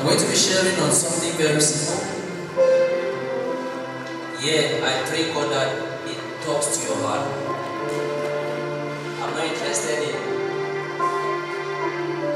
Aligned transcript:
I'm 0.00 0.06
going 0.06 0.18
to 0.18 0.26
be 0.28 0.34
sharing 0.34 0.80
on 0.80 0.90
something 0.92 1.36
very 1.36 1.60
simple. 1.60 2.00
Yeah, 4.40 4.80
I 4.80 5.04
pray 5.04 5.28
God 5.28 5.52
that 5.52 5.76
it 6.08 6.16
talks 6.42 6.78
to 6.78 6.86
your 6.88 6.96
heart. 7.04 7.28
I'm 9.20 9.30
not 9.36 9.44
interested 9.44 10.00
in 10.08 10.16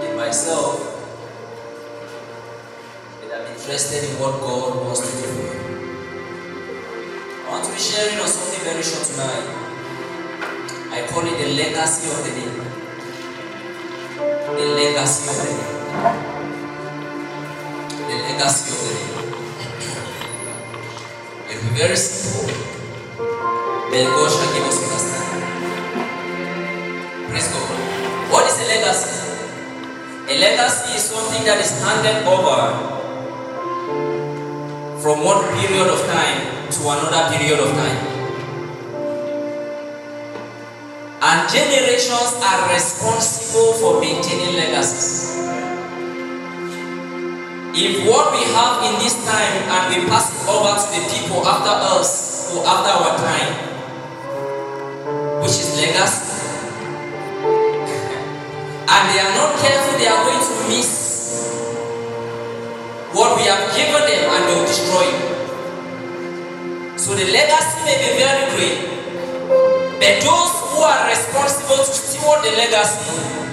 in 0.05 0.13
myself, 0.15 0.77
but 3.23 3.33
I'm 3.33 3.47
interested 3.57 4.11
in 4.11 4.21
what 4.21 4.41
God 4.45 4.85
wants 4.85 5.01
to 5.01 5.07
do 5.17 5.29
for. 5.33 5.57
I 7.47 7.49
want 7.49 7.65
to 7.65 7.73
be 7.73 7.79
sharing 7.81 8.21
on 8.21 8.29
something 8.29 8.61
very 8.61 8.83
short 8.83 9.09
tonight. 9.09 9.49
I 10.93 11.07
call 11.09 11.25
it 11.25 11.37
the 11.41 11.49
legacy 11.57 12.13
of 12.13 12.21
the 12.29 12.33
name. 12.37 12.61
The 14.53 14.67
legacy 14.77 15.31
of 15.31 15.37
the 15.41 15.49
name. 15.49 16.34
Of 18.35 18.41
the 18.41 18.75
name. 18.91 19.15
It 21.49 21.63
will 21.63 21.71
be 21.71 21.79
very 21.79 21.95
simple. 21.95 22.51
Then 23.91 24.11
God 24.11 24.29
shall 24.29 24.51
give 24.53 24.67
us 24.67 24.79
understanding. 24.83 25.45
Praise 27.31 27.49
God. 27.55 27.69
What 28.35 28.45
is 28.51 28.59
a 28.59 28.67
legacy? 28.75 29.15
A 30.27 30.35
legacy 30.41 30.97
is 30.99 31.05
something 31.05 31.45
that 31.47 31.59
is 31.63 31.71
handed 31.81 32.27
over 32.27 32.59
from 35.01 35.25
one 35.25 35.47
period 35.55 35.87
of 35.87 36.01
time 36.11 36.69
to 36.73 36.81
another 36.91 37.39
period 37.39 37.61
of 37.61 37.71
time. 37.71 38.01
And 41.23 41.49
generations 41.49 42.35
are 42.43 42.75
responsible 42.75 43.75
for 43.75 44.01
maintaining 44.01 44.57
legacies. 44.57 45.54
If 47.77 48.07
what 48.07 48.31
we 48.31 48.39
have 48.55 48.87
in 48.87 49.03
this 49.03 49.19
time 49.27 49.67
and 49.67 49.83
we 49.91 50.07
pass 50.07 50.31
it 50.31 50.47
over 50.47 50.79
to 50.79 50.87
the 50.95 51.03
people 51.11 51.43
after 51.43 51.75
us 51.99 52.47
or 52.55 52.63
after 52.63 52.87
our 52.87 53.19
time, 53.19 53.51
which 55.43 55.59
is 55.59 55.75
legacy, 55.83 56.39
and 58.95 59.03
they 59.11 59.19
are 59.19 59.35
not 59.35 59.59
careful, 59.59 59.99
they 59.99 60.07
are 60.07 60.23
going 60.23 60.39
to 60.39 60.55
miss 60.71 60.87
what 63.11 63.35
we 63.35 63.43
have 63.51 63.67
given 63.75 64.07
them 64.07 64.23
and 64.23 64.43
they 64.47 64.55
will 64.55 64.71
destroy 64.71 65.11
it. 65.11 65.35
So 66.95 67.19
the 67.19 67.27
legacy 67.27 67.75
may 67.91 67.99
be 67.99 68.23
very 68.23 68.55
great, 68.55 68.87
but 69.99 70.23
those 70.23 70.55
who 70.71 70.79
are 70.79 71.11
responsible 71.11 71.83
to 71.83 71.91
steward 71.91 72.47
the 72.47 72.55
legacy 72.55 73.44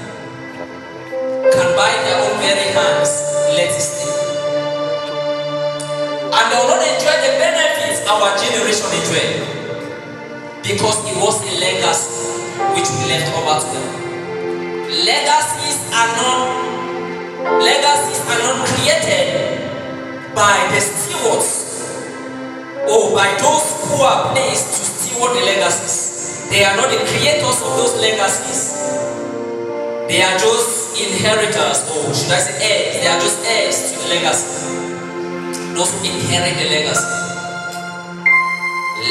can 1.51 1.75
by 1.75 1.91
their 2.07 2.17
own 2.23 2.35
very 2.39 2.71
hands 2.71 3.11
let 3.55 3.69
it 3.69 3.83
stay. 3.83 4.07
And 6.31 6.45
they 6.47 6.57
will 6.57 6.71
not 6.71 6.79
enjoy 6.79 7.15
the 7.27 7.31
benefits 7.35 8.07
our 8.07 8.31
generation 8.39 8.87
enjoyed 8.95 9.35
because 10.63 10.97
it 11.11 11.17
was 11.19 11.35
a 11.43 11.53
legacy 11.59 12.31
which 12.75 12.87
we 12.95 13.03
left 13.11 13.27
over 13.35 13.59
to 13.59 13.67
them. 13.67 13.87
Legacies 15.03 15.77
are 15.91 16.11
not 16.15 16.71
legacies 17.59 18.19
are 18.31 18.41
not 18.47 18.57
created 18.67 19.61
by 20.35 20.55
the 20.71 20.79
stewards 20.79 21.51
or 22.87 23.11
by 23.15 23.27
those 23.43 23.65
who 23.91 24.01
are 24.03 24.31
placed 24.31 24.67
to 24.71 24.81
steward 24.87 25.35
the 25.35 25.43
legacies. 25.45 26.47
They 26.49 26.63
are 26.63 26.75
not 26.75 26.89
the 26.89 26.97
creators 27.11 27.59
of 27.61 27.71
those 27.75 27.95
legacies. 27.99 29.20
They 30.11 30.21
are 30.23 30.35
just 30.37 30.99
inheritors, 30.99 31.87
or 31.87 32.11
should 32.11 32.35
I 32.35 32.43
say 32.43 32.59
heirs? 32.59 32.99
They 32.99 33.07
are 33.07 33.15
just 33.23 33.39
heirs 33.47 33.77
to 33.79 33.95
the 33.95 34.07
legacy. 34.11 34.59
Those 35.71 35.87
who 35.95 36.03
inherit 36.03 36.59
the 36.59 36.67
legacy. 36.67 37.15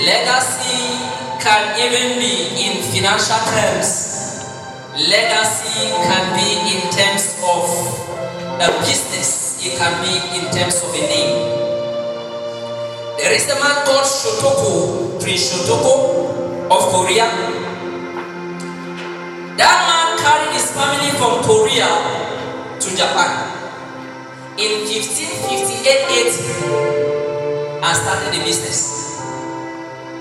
Legacy 0.04 0.76
can 1.40 1.72
even 1.80 2.20
be 2.20 2.52
in 2.52 2.84
financial 2.92 3.40
terms. 3.48 4.44
Legacy 5.08 5.88
can 6.04 6.36
be 6.36 6.68
in 6.68 6.84
terms 6.92 7.32
of 7.48 7.64
a 8.60 8.68
business. 8.84 9.56
It 9.64 9.80
can 9.80 10.04
be 10.04 10.12
in 10.36 10.52
terms 10.52 10.84
of 10.84 10.92
a 10.92 11.00
name. 11.00 11.32
There 13.16 13.32
is 13.32 13.48
a 13.48 13.56
man 13.56 13.88
called 13.88 14.04
Shotoku, 14.04 15.16
Prince 15.16 15.48
Shotoku 15.48 16.68
of 16.68 16.92
Korea. 16.92 17.69
That 19.56 19.78
man 19.88 20.18
carried 20.22 20.52
his 20.54 20.70
family 20.70 21.10
from 21.18 21.42
Korea 21.42 21.88
to 22.78 22.88
Japan 22.94 23.50
in 24.58 24.86
1558 24.86 27.82
and 27.82 27.96
started 27.96 28.30
a 28.30 28.38
business. 28.44 28.78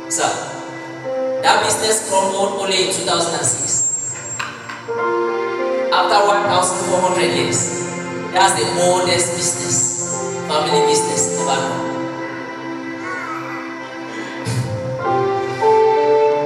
So, 0.10 0.26
that 1.44 1.62
business 1.64 2.10
crumbled 2.10 2.58
only 2.62 2.88
in 2.88 2.94
2006. 2.94 4.16
After 5.92 6.20
1,400 6.26 7.36
years, 7.36 7.60
that's 8.34 8.54
the 8.58 8.66
oldest 8.82 9.36
business, 9.38 9.78
family 10.48 10.82
business 10.88 11.22
ever. 11.42 11.62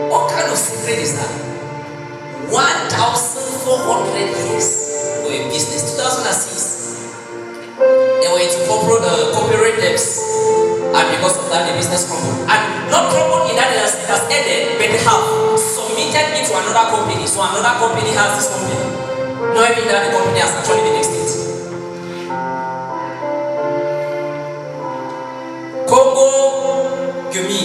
What 0.09 0.23
kind 0.31 0.51
of 0.51 0.57
secret 0.57 1.00
is 1.00 1.13
that? 1.15 1.43
1,400 2.50 4.52
years 4.52 4.68
for 5.24 5.31
a 5.31 5.48
business. 5.50 5.84
2006. 5.94 6.74
They 7.78 8.30
were 8.31 8.40
into 8.42 8.66
corporate, 8.66 9.06
uh, 9.06 9.30
corporate 9.34 9.78
debts. 9.78 10.18
And 10.94 11.06
because 11.16 11.38
of 11.38 11.50
that, 11.50 11.66
the 11.70 11.74
business 11.78 12.06
crumbled. 12.09 12.50
And 12.50 12.62
not 12.90 13.09
crumbled 13.14 13.50
in 13.50 13.56
that 13.58 13.74
it 13.74 13.80
has, 13.81 13.94
it 13.98 14.06
has 14.09 14.22
ended, 14.30 14.78
but 14.78 14.90
they 14.90 15.02
have 15.02 15.24
submitted 15.58 16.38
it 16.38 16.46
to 16.50 16.54
another 16.54 16.86
company. 16.90 17.26
So 17.26 17.42
another 17.42 17.74
company 17.81 18.12
has 18.14 18.38
this 18.38 18.48
company. 18.52 18.78
Not 19.54 19.70
even 19.74 19.86
that 19.90 20.02
the 20.06 20.12
company 20.14 20.38
has 20.40 20.52
actually 20.54 20.81
been 20.86 20.98
extinct. 21.02 21.31
Kongo 25.90 26.30
Gumi. 27.34 27.64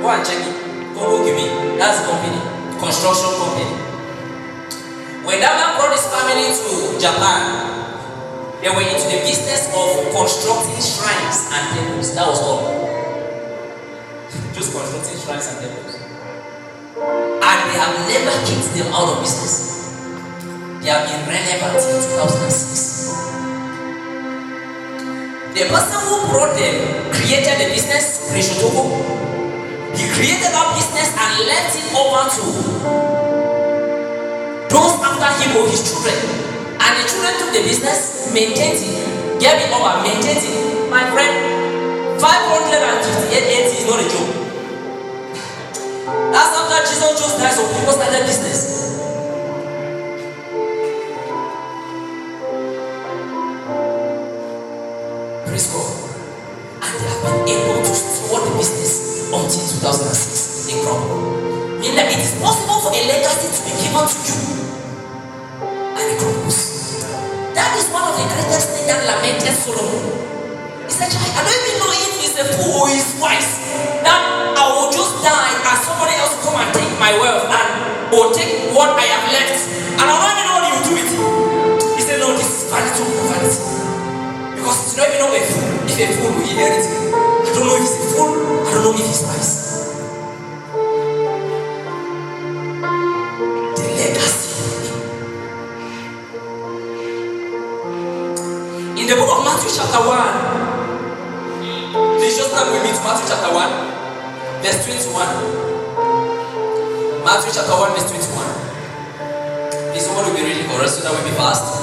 Go 0.00 0.06
and 0.08 0.22
check 0.24 0.40
it. 0.44 0.54
Kongo 0.96 1.16
Gumi. 1.24 1.76
That's 1.78 2.00
the 2.00 2.04
company. 2.08 2.40
Construction 2.78 3.34
company. 3.42 3.74
When 5.26 5.42
that 5.42 5.54
man 5.58 5.74
brought 5.74 5.90
his 5.90 6.06
family 6.06 6.46
to 6.46 6.94
Japan, 6.94 7.42
they 8.62 8.70
were 8.70 8.86
into 8.86 9.02
the 9.10 9.18
business 9.26 9.66
of 9.74 10.14
constructing 10.14 10.78
shrines 10.78 11.50
and 11.50 11.74
temples. 11.74 12.14
That 12.14 12.30
was 12.30 12.38
all. 12.38 12.70
Just 14.54 14.70
constructing 14.70 15.18
shrines 15.18 15.50
and 15.50 15.58
temples. 15.66 15.98
And 17.42 17.58
they 17.66 17.76
have 17.82 17.98
never 18.06 18.30
kicked 18.46 18.70
them 18.78 18.94
out 18.94 19.10
of 19.10 19.26
business. 19.26 19.98
They 20.78 20.94
have 20.94 21.02
been 21.02 21.26
relevant 21.26 21.82
in 21.82 21.98
2006. 21.98 23.10
The 25.50 25.66
person 25.66 25.98
who 26.06 26.30
brought 26.30 26.54
them 26.54 27.10
created 27.10 27.58
the 27.58 27.74
business, 27.74 28.30
Krishotogo. 28.30 29.27
He 29.96 30.04
created 30.12 30.52
that 30.52 30.76
business 30.76 31.16
and 31.16 31.32
left 31.48 31.72
it 31.72 31.88
over 31.96 32.28
to 32.28 32.44
those 34.68 35.00
after 35.00 35.30
him 35.40 35.56
or 35.56 35.64
his 35.64 35.80
children. 35.80 36.12
And 36.76 36.92
the 36.92 37.04
children 37.08 37.32
took 37.40 37.50
the 37.56 37.64
business, 37.64 38.28
maintained 38.34 38.76
it, 38.84 39.40
gave 39.40 39.64
it 39.64 39.72
over, 39.72 40.04
maintained 40.04 40.44
it. 40.44 40.90
My 40.90 41.08
friend, 41.08 42.20
558 42.20 43.32
is 43.32 43.86
not 43.88 44.00
a 44.00 44.06
joke. 44.12 44.32
That's 46.32 46.52
after 46.52 46.80
Jesus 46.84 47.16
just 47.16 47.38
died, 47.40 47.54
so 47.56 47.64
people 47.72 47.92
started 47.96 48.26
business. 48.28 48.60
Praise 55.48 55.72
God. 55.72 55.90
And 56.84 56.92
they 56.92 57.08
have 57.08 57.22
been 57.24 57.48
able 57.48 57.80
to 57.80 57.94
steward 57.94 58.52
the 58.52 58.56
business 58.58 59.07
until 59.28 59.60
2006 59.60 60.72
in 60.72 60.84
crumble. 60.84 61.20
Meaning 61.78 61.96
that 62.00 62.08
it 62.08 62.20
is 62.20 62.32
possible 62.40 62.80
for 62.80 62.92
a 62.96 63.02
legacy 63.04 63.48
to 63.52 63.60
be 63.68 63.72
given 63.76 64.04
to 64.08 64.18
you 64.24 64.58
and 65.98 66.06
it 66.08 66.16
crumbles. 66.16 67.04
That 67.52 67.76
is 67.76 67.90
one 67.92 68.08
of 68.08 68.14
the 68.16 68.24
greatest 68.24 68.66
things 68.72 68.88
that 68.88 69.04
lamented 69.04 69.52
Solomon. 69.52 70.00
He 70.88 70.92
said, 70.94 71.12
I 71.12 71.40
don't 71.44 71.52
even 71.52 71.76
know 71.76 71.92
if 71.92 72.12
he's 72.22 72.34
a 72.40 72.46
fool 72.56 72.82
or 72.82 72.88
he's 72.88 73.18
wise. 73.20 73.60
That 74.06 74.20
I 74.56 74.62
will 74.72 74.88
just 74.88 75.20
die 75.20 75.52
and 75.60 75.78
somebody 75.84 76.16
else 76.16 76.32
come 76.40 76.56
and 76.56 76.70
take 76.72 76.92
my 76.96 77.12
wealth 77.20 77.50
and 77.52 77.68
or 78.14 78.32
take 78.32 78.72
what 78.72 78.96
I 78.96 79.04
have 79.12 79.26
left. 79.28 79.58
And 80.00 80.06
I 80.08 80.14
don't 80.16 80.32
even 80.32 80.44
know 80.48 80.56
what 80.56 80.64
he 80.64 80.72
will 80.72 80.86
do 80.88 80.92
with 80.96 81.10
it. 81.12 81.20
He 81.98 82.02
said, 82.02 82.16
No, 82.22 82.32
this 82.32 82.48
is 82.48 82.72
vanity 82.72 83.04
of 83.04 83.26
vanity. 83.28 83.60
Because 84.56 84.78
you 84.88 84.94
don't 85.02 85.10
even 85.12 85.20
know 85.20 85.30
fool, 85.36 85.68
if 85.84 85.98
a 85.98 86.06
fool 86.16 86.32
will 86.32 86.46
inherit 86.46 86.86
it. 86.88 87.07
Don't 87.58 87.66
know 87.66 87.74
if 87.74 87.82
he's 87.82 87.90
a 87.90 88.22
I 88.22 88.70
don't 88.70 88.82
know 88.84 88.92
if. 88.94 89.02
The 93.74 93.82
legacy. 93.98 94.94
In 98.94 99.04
the 99.10 99.14
book 99.18 99.30
of 99.34 99.42
Matthew 99.42 99.74
chapter 99.74 99.98
1. 99.98 100.06
Please 102.18 102.36
just 102.38 102.54
stand 102.54 102.70
with 102.70 102.82
me 102.86 102.94
to 102.94 103.02
Matthew 103.02 103.26
chapter 103.26 103.50
1, 103.50 104.62
verse 104.62 104.78
21. 104.86 105.26
Matthew 107.26 107.50
chapter 107.58 107.74
1, 107.74 107.90
verse 107.90 108.06
21. 108.06 109.90
Please, 109.90 110.06
someone 110.06 110.30
will 110.30 110.36
be 110.38 110.46
reading 110.46 110.70
for 110.70 110.78
us 110.78 110.94
so 110.94 111.02
that 111.02 111.10
we'll 111.10 111.26
be 111.26 111.34
fast. 111.34 111.74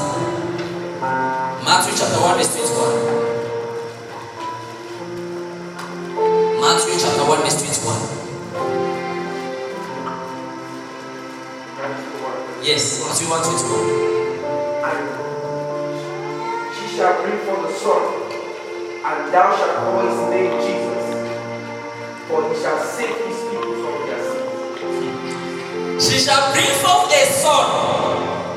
Matthew 1.68 2.00
chapter 2.00 2.24
1, 2.24 2.38
verse 2.38 2.56
21. 2.56 3.05
Yes, 12.66 13.06
Matthew 13.06 13.30
1 13.30 13.46
21. 13.46 14.90
And 14.90 15.06
she 16.74 16.98
shall 16.98 17.14
bring 17.22 17.38
forth 17.46 17.70
a 17.70 17.74
son, 17.78 18.02
and 19.06 19.30
thou 19.30 19.54
shalt 19.54 19.86
call 19.86 20.02
his 20.02 20.18
name 20.34 20.50
Jesus, 20.66 21.06
for 22.26 22.42
he 22.50 22.58
shall 22.58 22.82
save 22.82 23.22
his 23.30 23.38
people 23.54 23.70
from 23.86 24.10
their 24.10 24.18
sins. 24.18 26.10
She 26.10 26.18
shall 26.18 26.42
bring 26.58 26.74
forth 26.82 27.14
a 27.14 27.24
son, 27.38 27.70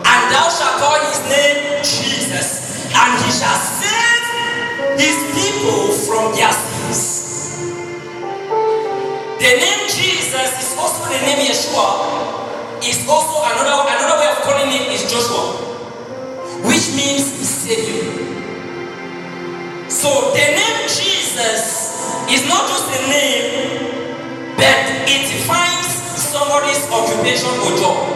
and 0.01 0.21
thou 0.33 0.49
shalt 0.57 0.81
call 0.81 1.05
his 1.05 1.21
name 1.29 1.85
Jesus, 1.85 2.89
and 2.89 3.13
he 3.21 3.29
shall 3.29 3.61
save 3.61 4.25
his 4.97 5.21
people 5.37 5.93
from 6.09 6.33
their 6.33 6.49
sins. 6.57 7.61
The 9.37 9.53
name 9.53 9.85
Jesus 9.85 10.49
is 10.65 10.73
also 10.81 11.05
the 11.13 11.21
name 11.29 11.45
Yeshua, 11.45 12.28
is 12.89 13.05
also 13.07 13.45
another 13.45 13.85
another 13.85 14.17
way 14.17 14.29
of 14.33 14.41
calling 14.41 14.73
him 14.73 14.89
is 14.89 15.05
Joshua, 15.13 15.61
which 16.65 16.89
means 16.97 17.21
Savior. 17.45 18.09
So 19.93 20.33
the 20.33 20.47
name 20.57 20.89
Jesus 20.89 22.01
is 22.33 22.49
not 22.49 22.65
just 22.65 22.89
a 22.89 23.01
name, 23.13 24.57
but 24.57 25.05
it 25.05 25.29
defines 25.29 25.93
somebody's 26.17 26.81
occupation 26.89 27.53
or 27.61 27.77
job. 27.77 28.09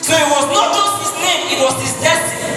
So 0.00 0.16
it 0.16 0.28
was 0.32 0.46
not 0.48 0.72
just 0.72 1.04
his 1.04 1.12
name, 1.20 1.52
it 1.52 1.60
was 1.60 1.76
his 1.84 1.92
destiny. 2.00 2.48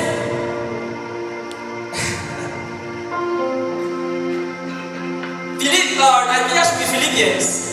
Philip, 5.60 6.00
uh, 6.00 6.32
I 6.32 6.48
think 6.48 6.56
I 6.56 6.64
should 6.64 6.80
be 6.80 6.86
Philippians. 6.96 7.67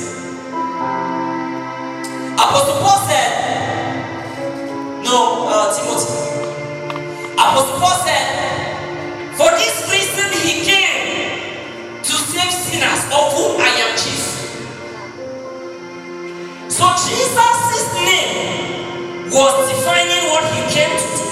Apostle 2.54 2.78
Paul 2.86 2.98
said, 3.10 3.30
no, 5.02 5.48
uh, 5.50 5.74
Timothy. 5.74 6.14
Apostle 7.34 7.80
Paul 7.82 7.98
said, 8.06 8.26
for 9.34 9.50
this 9.58 9.74
reason 9.90 10.30
he 10.46 10.62
came 10.62 11.98
to 11.98 12.12
save 12.14 12.52
sinners, 12.54 13.02
of 13.10 13.34
whom 13.34 13.58
I 13.58 13.74
am 13.82 13.98
chief. 13.98 14.22
So 16.70 16.86
Jesus' 16.94 17.90
name 18.06 19.30
was 19.34 19.52
defining 19.74 20.30
what 20.30 20.46
he 20.54 20.62
came 20.70 20.94
to 20.94 21.08
do. 21.18 21.26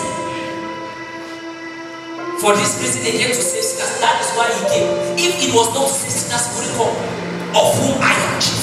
For 2.41 2.57
this 2.57 2.83
reason 2.83 3.07
he 3.07 3.19
came 3.23 3.31
to 3.31 3.43
save 3.43 3.63
sinners. 3.63 4.01
That 4.01 4.19
is 4.19 4.31
why 4.35 4.51
he 4.51 4.63
came. 4.75 4.91
If 5.23 5.39
it 5.39 5.55
was 5.55 5.73
not 5.73 5.87
save 5.87 6.11
sinners, 6.11 6.51
he 6.59 6.67
come. 6.75 6.91
Of 7.55 7.79
whom 7.79 8.03
I 8.03 8.11
am 8.11 8.41
chief. 8.41 8.62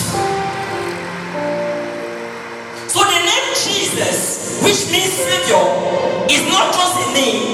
Jesus, 3.79 4.59
which 4.59 4.91
means 4.91 5.07
Savior, 5.07 5.63
is 6.27 6.43
not 6.51 6.75
just 6.75 6.99
a 6.99 7.13
name, 7.15 7.47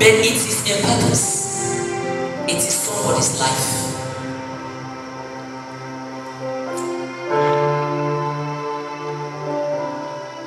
but 0.00 0.08
it 0.08 0.32
is 0.32 0.64
a 0.64 0.80
purpose. 0.80 1.28
It 2.48 2.56
is 2.56 2.72
somebody's 2.72 3.38
life. 3.38 3.92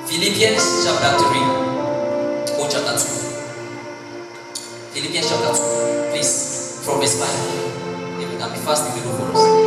Philippians 0.09 0.65
chapter 0.85 1.21
3 1.21 2.57
or 2.57 2.65
chapter 2.65 2.97
2. 2.97 3.05
Philippians 4.89 5.29
chapter 5.29 5.53
2, 5.53 6.09
please, 6.09 6.81
from 6.83 6.99
verse 6.99 7.13
5. 7.21 7.29
If 8.23 8.31
you 8.31 8.37
can 8.39 8.49
be 8.49 8.57
fast, 8.57 8.89
if 8.89 8.97
you 8.97 9.03
do 9.03 9.17
for 9.17 9.37
us. 9.37 9.64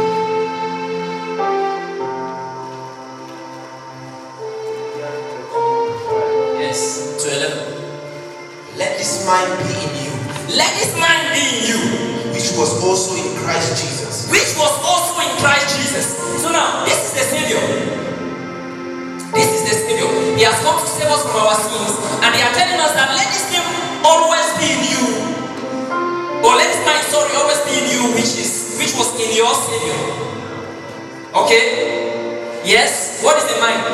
Mind 9.29 9.61
be 9.61 9.77
in 9.77 9.93
you. 10.09 10.13
Let 10.57 10.73
this 10.81 10.97
mind 10.97 11.37
be 11.37 11.45
in 11.45 11.61
you. 11.69 11.81
Which 12.33 12.57
was 12.57 12.81
also 12.81 13.13
in 13.21 13.37
Christ 13.45 13.77
Jesus. 13.77 14.33
Which 14.33 14.57
was 14.57 14.73
also 14.81 15.21
in 15.21 15.29
Christ 15.37 15.77
Jesus. 15.77 16.17
So 16.41 16.49
now, 16.49 16.89
this 16.89 16.97
is 16.97 17.13
the 17.13 17.25
Savior. 17.37 17.61
This 19.37 19.49
is 19.53 19.63
the 19.69 19.77
Savior. 19.85 20.09
He 20.33 20.49
has 20.49 20.57
come 20.65 20.81
to 20.81 20.89
save 20.89 21.13
us 21.13 21.21
from 21.29 21.45
our 21.45 21.61
sins. 21.61 21.93
And 22.25 22.33
they 22.33 22.41
are 22.41 22.55
telling 22.57 22.81
us 22.81 22.97
that 22.97 23.13
let 23.13 23.29
this 23.29 23.53
name 23.53 23.69
always 24.01 24.49
be 24.57 24.67
in 24.73 24.83
you. 24.97 25.05
Or 26.41 26.57
let 26.57 26.73
this 26.73 26.81
mind, 26.89 27.05
sorry, 27.13 27.37
always 27.37 27.61
be 27.69 27.85
in 27.85 27.87
you, 27.93 28.03
which 28.17 28.33
is 28.41 28.81
which 28.81 28.97
was 28.97 29.13
in 29.21 29.37
your 29.37 29.53
Savior. 29.53 29.99
Okay? 31.37 32.63
Yes? 32.65 33.21
What 33.21 33.37
is 33.37 33.45
the 33.45 33.61
mind? 33.61 33.85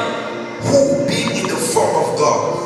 Who 0.63 1.09
being 1.11 1.43
in 1.43 1.47
the 1.51 1.59
form 1.59 1.91
of 1.91 2.19
God. 2.21 2.64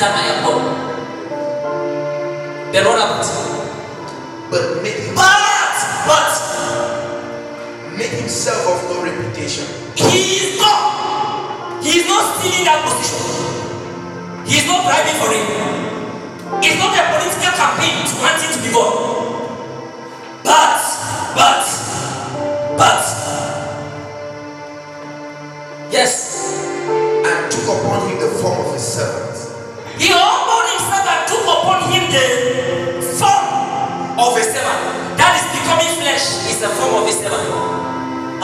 Robbery 0.00 0.02
if 0.02 0.02
he 0.02 0.02
said 0.02 0.02
that 0.02 0.12
I 0.14 0.26
am 0.26 0.44
God. 0.44 0.86
Then 2.72 2.84
what 2.84 2.98
but 4.50 4.82
make 4.82 4.94
him, 4.94 5.14
but 5.14 5.76
but 6.06 6.32
make 7.96 8.10
himself 8.10 8.66
of 8.66 8.90
no 8.90 9.02
reputation. 9.02 9.66
He 9.96 10.36
is 10.36 10.58
not. 10.58 11.82
He 11.82 11.98
is 12.00 12.06
not 12.06 12.36
stealing 12.36 12.64
that 12.64 12.84
position. 12.84 13.18
He 14.46 14.58
is 14.58 14.66
not 14.66 14.84
bribing 14.84 15.18
for 15.18 15.30
it. 15.32 15.46
It's 16.62 16.78
not 16.78 16.94
a 16.94 17.02
political 17.10 17.52
campaign 17.58 18.06
to 18.06 18.14
want 18.22 18.38
to 18.40 18.58
be 18.62 18.70
God. 18.72 18.92
But 20.44 20.80
but 21.34 21.66
but 22.76 23.02
yes. 25.90 26.34
And 27.26 27.50
took 27.50 27.64
upon 27.64 28.08
him 28.08 28.15
He 29.96 30.12
humbled 30.12 30.66
himself 30.76 31.04
and 31.08 31.20
took 31.24 31.44
upon 31.48 31.88
him 31.88 32.04
the 32.12 32.26
form 33.16 33.46
of 34.20 34.36
a 34.36 34.44
servant. 34.44 35.16
That 35.16 35.40
is 35.40 35.46
becoming 35.56 35.88
flesh 36.00 36.44
is 36.52 36.60
a 36.60 36.68
form 36.76 37.00
of 37.00 37.08
a 37.08 37.14
servant. 37.16 37.48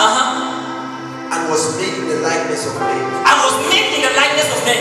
Uh-huh. 0.01 1.33
And 1.33 1.49
was 1.53 1.77
made 1.77 1.93
in 1.93 2.09
the 2.09 2.25
likeness 2.25 2.65
of 2.69 2.81
men. 2.81 3.05
And 3.05 3.37
was 3.45 3.57
made 3.69 3.93
in 3.97 4.01
the 4.01 4.13
likeness 4.17 4.49
of 4.49 4.61
men. 4.65 4.81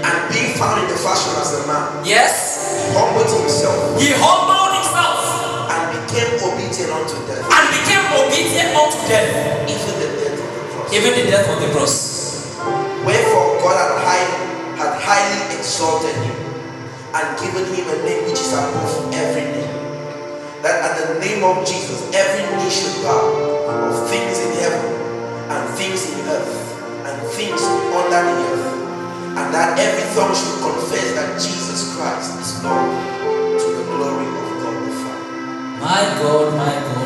And 0.00 0.16
being 0.32 0.56
found 0.56 0.84
in 0.84 0.88
the 0.88 0.96
fashion 0.96 1.36
as 1.36 1.52
a 1.52 1.68
man. 1.68 2.04
Yes. 2.04 2.92
Humbled 2.96 3.28
himself. 3.28 4.00
He 4.00 4.12
humbled 4.16 4.72
himself. 4.76 5.20
And 5.68 6.00
became 6.00 6.40
obedient 6.40 6.92
unto 6.96 7.16
death. 7.28 7.44
And 7.44 7.64
became 7.76 8.04
obedient 8.16 8.72
unto 8.72 8.98
death. 9.04 9.68
Even 9.68 9.92
the 10.00 10.08
death 10.16 10.40
of 10.40 10.56
the 10.56 10.64
cross. 10.72 10.92
Even 10.96 11.12
the 11.12 11.24
death 11.28 11.48
of 11.48 11.58
the 11.60 11.68
cross. 11.76 11.94
Wherefore 13.04 13.60
God 13.60 13.76
had 13.76 13.92
highly, 14.02 14.45
highly 15.06 15.56
exalted 15.56 16.14
him 16.18 16.36
and 17.14 17.26
given 17.38 17.64
him 17.70 17.86
a 17.86 17.96
name 18.02 18.24
which 18.26 18.42
is 18.42 18.52
above 18.52 19.14
every 19.14 19.46
name 19.54 19.76
that 20.66 20.82
at 20.82 20.94
the 20.98 21.20
name 21.22 21.44
of 21.44 21.62
Jesus, 21.62 22.02
every 22.10 22.42
knee 22.58 22.70
should 22.70 22.98
bow 23.06 23.22
of 23.70 24.10
things 24.10 24.34
in 24.42 24.50
heaven 24.58 24.82
and 25.46 25.62
things 25.78 26.10
in 26.10 26.26
earth 26.26 26.58
and 27.06 27.22
things 27.38 27.62
under 27.62 28.18
the 28.18 28.34
earth, 28.50 28.74
and 29.38 29.54
that 29.54 29.78
every 29.78 30.02
tongue 30.10 30.34
should 30.34 30.58
confess 30.58 31.14
that 31.14 31.38
Jesus 31.38 31.94
Christ 31.94 32.34
is 32.42 32.64
Lord 32.64 32.90
to 33.62 33.66
the 33.78 33.84
glory 33.94 34.26
of 34.26 34.48
God 34.58 34.78
the 34.82 34.92
Father. 35.06 35.78
My 35.78 36.02
God, 36.18 36.46
my 36.58 36.74
God, 36.74 36.96
my 36.96 37.04
God. 37.04 37.05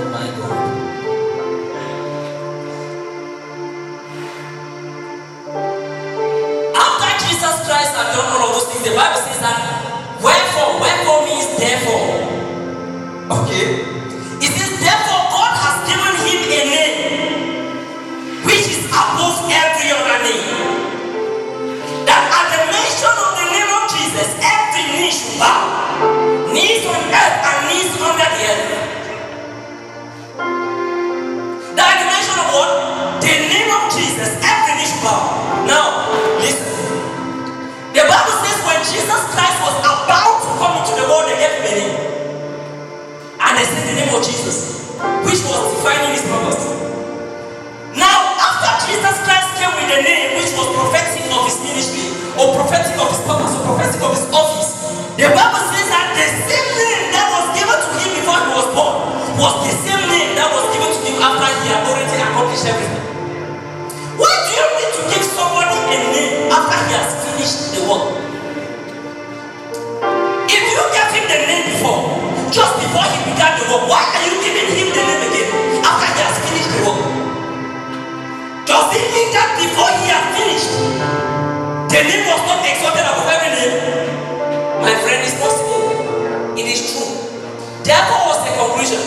Therefore 87.90 88.22
was 88.30 88.38
the 88.46 88.54
conclusion. 88.54 89.02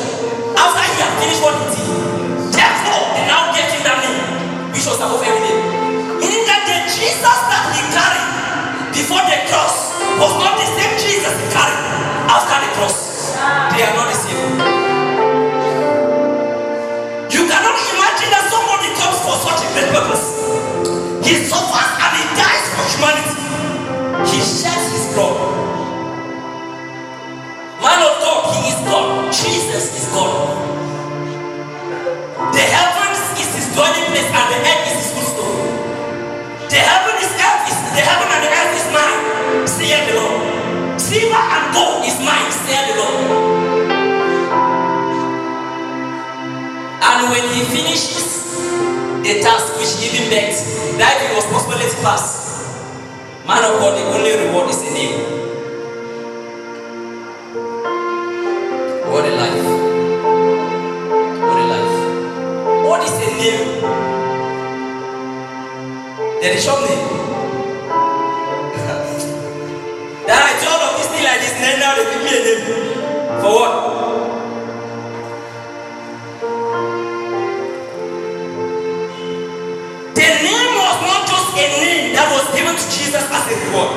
After 0.59 0.83
he 0.83 0.99
had 0.99 1.15
finished 1.15 1.39
what 1.39 1.55
he 1.55 1.71
did, 1.71 1.87
therefore 2.51 3.15
they 3.15 3.23
now 3.31 3.55
gave 3.55 3.71
him 3.71 3.79
that 3.87 4.03
name, 4.03 4.75
which 4.75 4.83
was 4.83 4.99
above 4.99 5.23
every 5.23 5.39
name. 5.39 6.19
Meaning 6.19 6.43
that 6.51 6.67
the 6.67 6.83
Jesus 6.91 7.39
that 7.47 7.63
he 7.71 7.79
carried 7.95 8.27
before 8.91 9.23
the 9.23 9.39
cross 9.47 9.95
was 10.19 10.35
not 10.35 10.59
the 10.59 10.67
same 10.67 10.99
Jesus 10.99 11.31
he 11.31 11.47
carried 11.55 11.79
after 12.27 12.59
the 12.59 12.69
cross. 12.75 13.31
They 13.71 13.87
are 13.87 13.95
not 13.95 14.11
saith 39.83 40.07
the 40.07 40.15
Lord. 40.15 40.39
Silver 40.99 41.35
and 41.35 41.65
gold 41.75 42.07
is 42.07 42.15
mine, 42.23 42.51
saith 42.51 42.87
the 42.87 42.95
Lord. 43.03 43.19
And 47.03 47.19
when 47.31 47.43
he 47.51 47.61
finishes 47.67 48.55
the 49.27 49.43
task 49.43 49.75
which 49.75 49.91
he 49.99 50.07
giving 50.07 50.29
birth, 50.31 50.59
that 50.99 51.19
he 51.19 51.35
was 51.35 51.45
possible 51.51 51.75
to 51.75 51.97
pass, 51.99 52.23
man 53.45 53.59
of 53.59 53.79
God, 53.83 53.99
the 53.99 54.03
only 54.15 54.31
reward 54.47 54.69
is 54.69 54.79
a 54.79 54.91
name. 54.95 55.19
What 59.11 59.25
a 59.27 59.35
life. 59.35 59.67
What 61.43 61.57
a 61.59 61.65
life. 61.73 61.95
What 62.87 63.01
is 63.03 63.11
a 63.11 63.29
name? 63.35 63.65
There 66.41 66.55
is 66.55 66.65
your 66.65 66.79
name. 66.87 67.12
Then 71.63 71.79
now 71.79 71.95
they 71.95 72.03
give 72.11 72.19
me 72.19 72.31
a 72.35 72.41
name. 72.43 72.63
For 73.39 73.51
what? 73.55 73.71
The 80.11 80.27
name 80.43 80.73
was 80.75 80.97
not 81.07 81.21
just 81.23 81.47
a 81.55 81.67
name 81.79 82.11
that 82.19 82.27
was 82.35 82.45
given 82.51 82.75
to 82.75 82.85
Jesus 82.91 83.23
as 83.23 83.43
a 83.47 83.55
reward. 83.63 83.95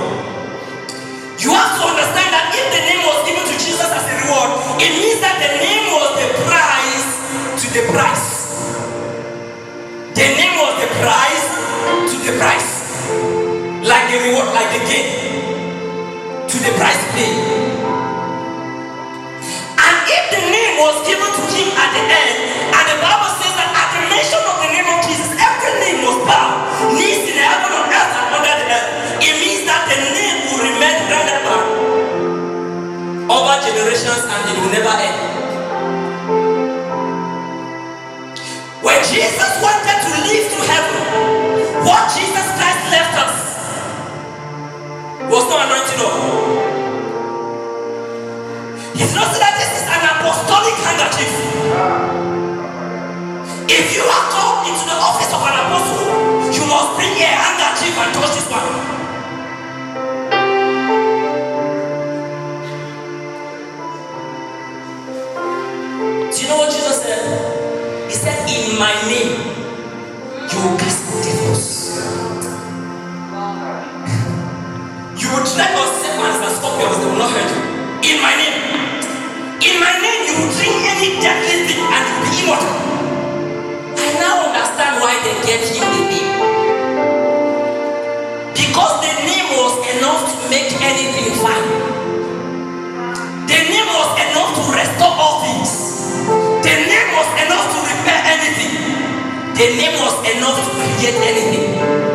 You 1.42 1.50
have 1.58 1.74
to 1.74 1.82
understand 1.90 2.30
that 2.30 2.54
if 2.54 2.66
the 2.70 2.82
name 2.86 3.02
was 3.02 3.18
given 3.26 3.44
to 3.50 3.56
Jesus 3.58 3.90
as 3.90 4.04
a 4.06 4.14
reward, 4.14 4.50
it 4.78 4.92
means 5.02 5.18
that 5.26 5.36
the 5.42 5.50
name 5.58 5.90
was 5.90 6.10
the 6.22 6.28
price 6.46 7.08
to 7.58 7.66
the 7.74 7.82
price. 7.90 8.26
The 10.14 10.26
name 10.38 10.54
was 10.54 10.74
the 10.78 10.90
price 11.02 11.46
to 12.14 12.16
the 12.30 12.32
price. 12.38 12.70
Like 13.82 14.06
the 14.14 14.18
reward, 14.22 14.54
like 14.54 14.70
the 14.70 14.82
gain 14.86 15.25
to 16.46 16.56
the 16.62 16.72
price 16.78 17.02
paid. 17.10 17.34
And 19.76 19.96
if 20.06 20.24
the 20.30 20.42
name 20.46 20.74
was 20.78 20.96
given 21.02 21.26
to 21.26 21.44
him 21.50 21.68
at 21.74 21.90
the 21.90 22.02
end, 22.06 22.36
and 22.70 22.84
the 22.86 22.98
Bible 23.02 23.32
says 23.42 23.54
that 23.58 23.70
at 23.74 23.88
the 23.98 24.02
mention 24.06 24.42
of 24.46 24.56
the 24.62 24.70
name 24.70 24.86
of 24.86 25.02
Jesus, 25.02 25.26
every 25.34 25.72
name 25.82 26.06
was 26.06 26.22
bow, 26.22 26.62
knees 26.94 27.26
in 27.26 27.38
heaven, 27.42 27.70
on 27.74 27.90
earth, 27.90 28.14
and 28.14 28.28
under 28.30 28.54
the 28.62 28.66
earth. 28.70 28.90
It 29.26 29.34
means 29.42 29.66
that 29.66 29.90
the 29.90 29.98
name 29.98 30.38
will 30.46 30.62
remain 30.70 30.96
relevant 31.10 31.66
over 33.26 33.54
generations 33.66 34.22
and 34.22 34.42
it 34.46 34.56
will 34.62 34.70
never 34.70 34.94
end. 35.02 35.18
When 38.86 39.02
Jesus 39.02 39.50
wanted 39.58 39.98
to 39.98 40.12
leave 40.30 40.46
to 40.46 40.60
heaven, 40.62 41.02
what 41.82 42.06
Jesus 42.14 42.46
Christ 42.54 42.82
left 42.94 43.14
us 43.18 43.34
was 45.26 45.44
no 45.50 45.58
anointing 45.58 46.00
oil. 46.06 46.35
It's 49.06 49.14
not 49.14 49.30
that 49.38 49.54
this 49.54 49.70
is 49.70 49.86
an 49.86 50.02
apostolic 50.02 50.74
handkerchief. 50.82 51.30
If 53.70 53.94
you 53.94 54.02
are 54.02 54.26
called 54.34 54.66
into 54.66 54.82
the 54.82 54.98
office 54.98 55.30
of 55.30 55.46
an 55.46 55.54
apostle, 55.62 56.10
you 56.50 56.66
must 56.66 56.98
bring 56.98 57.14
a 57.14 57.30
handkerchief 57.30 57.94
and 58.02 58.10
touch 58.10 58.34
this 58.34 58.50
one. 58.50 58.66
Do 66.26 66.36
you 66.42 66.48
know 66.50 66.58
what 66.58 66.74
Jesus 66.74 66.98
said? 66.98 68.10
He 68.10 68.16
said, 68.18 68.42
In 68.50 68.74
my 68.76 68.90
name, 69.06 69.38
you 70.50 70.58
will 70.66 70.74
cast 70.82 71.06
out 71.06 71.22
devils. 71.22 71.62
You 75.14 75.30
will 75.30 75.46
tread 75.46 75.78
on 75.78 75.94
serpents 75.94 76.42
and 76.42 76.52
scorpions, 76.58 76.98
they 76.98 77.06
will 77.06 77.22
not 77.22 77.30
hurt 77.30 77.54
you. 77.54 77.62
In 78.10 78.20
my 78.20 78.34
name. 78.34 78.65
In 79.66 79.80
my 79.82 79.98
name, 79.98 80.22
you 80.30 80.34
will 80.38 80.52
drink 80.54 80.78
any 80.86 81.18
deadly 81.18 81.66
thing 81.66 81.82
and 81.82 82.02
you 82.06 82.14
will 82.14 82.22
be 82.22 82.38
immortal. 82.38 82.70
I 83.98 84.14
now 84.22 84.46
understand 84.46 85.02
why 85.02 85.18
they 85.26 85.34
gave 85.42 85.66
him 85.74 85.82
the 85.90 86.02
name. 86.06 86.30
Because 88.54 88.94
the 89.02 89.12
name 89.26 89.48
was 89.58 89.74
enough 89.90 90.22
to 90.30 90.36
make 90.54 90.70
anything 90.78 91.34
fine. 91.42 91.66
The 93.50 93.58
name 93.66 93.90
was 93.90 94.10
enough 94.22 94.54
to 94.54 94.62
restore 94.70 95.14
all 95.18 95.42
things. 95.42 95.70
The 96.62 96.74
name 96.86 97.10
was 97.18 97.28
enough 97.42 97.66
to 97.66 97.78
repair 97.90 98.22
anything. 98.38 98.74
The 99.58 99.66
name 99.82 99.98
was 99.98 100.14
enough 100.30 100.62
to 100.62 100.70
create 100.78 101.18
anything. 101.26 102.05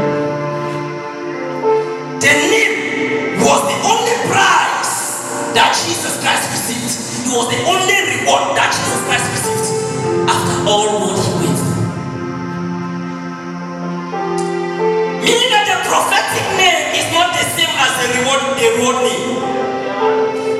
Was 7.31 7.47
the 7.47 7.63
only 7.63 7.95
reward 8.11 8.57
that 8.59 8.75
Jesus 8.75 9.01
Christ 9.07 9.23
received 9.31 9.71
after 10.27 10.67
all 10.67 10.99
what 10.99 11.15
he 11.15 11.31
went. 11.39 11.61
Meaning 15.23 15.49
that 15.55 15.63
the 15.63 15.77
prophetic 15.87 16.45
name 16.59 16.91
is 16.91 17.07
not 17.13 17.31
the 17.31 17.45
same 17.55 17.71
as 17.71 17.91
the 18.03 18.19
reward, 18.19 18.41
the 18.59 18.67
reward 18.75 18.97
name. 19.07 19.59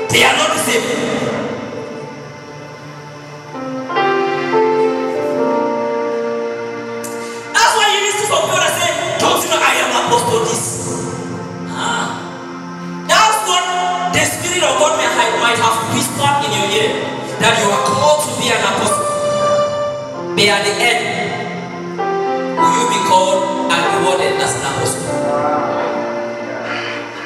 They 0.08 0.24
are 0.24 0.36
not 0.36 0.56
the 0.56 0.62
same. 0.64 1.21
might 15.42 15.58
have 15.58 15.74
whispered 15.90 16.38
in 16.46 16.54
your 16.54 16.68
ear 16.70 16.92
that 17.42 17.58
you 17.58 17.66
are 17.66 17.82
called 17.82 18.22
to 18.22 18.30
be 18.38 18.46
an 18.54 18.62
apostle. 18.62 19.02
But 20.38 20.46
at 20.46 20.62
the 20.62 20.74
end, 20.78 21.02
will 22.54 22.72
you 22.78 22.86
be 22.86 23.00
called 23.10 23.66
and 23.66 23.82
rewarded 23.98 24.38
as 24.38 24.54
an 24.54 24.70
apostle? 24.70 25.02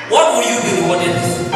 What 0.09 0.33
will 0.33 0.49
you 0.49 0.57
be 0.65 0.71
rewarded 0.81 1.13
with? 1.13 1.53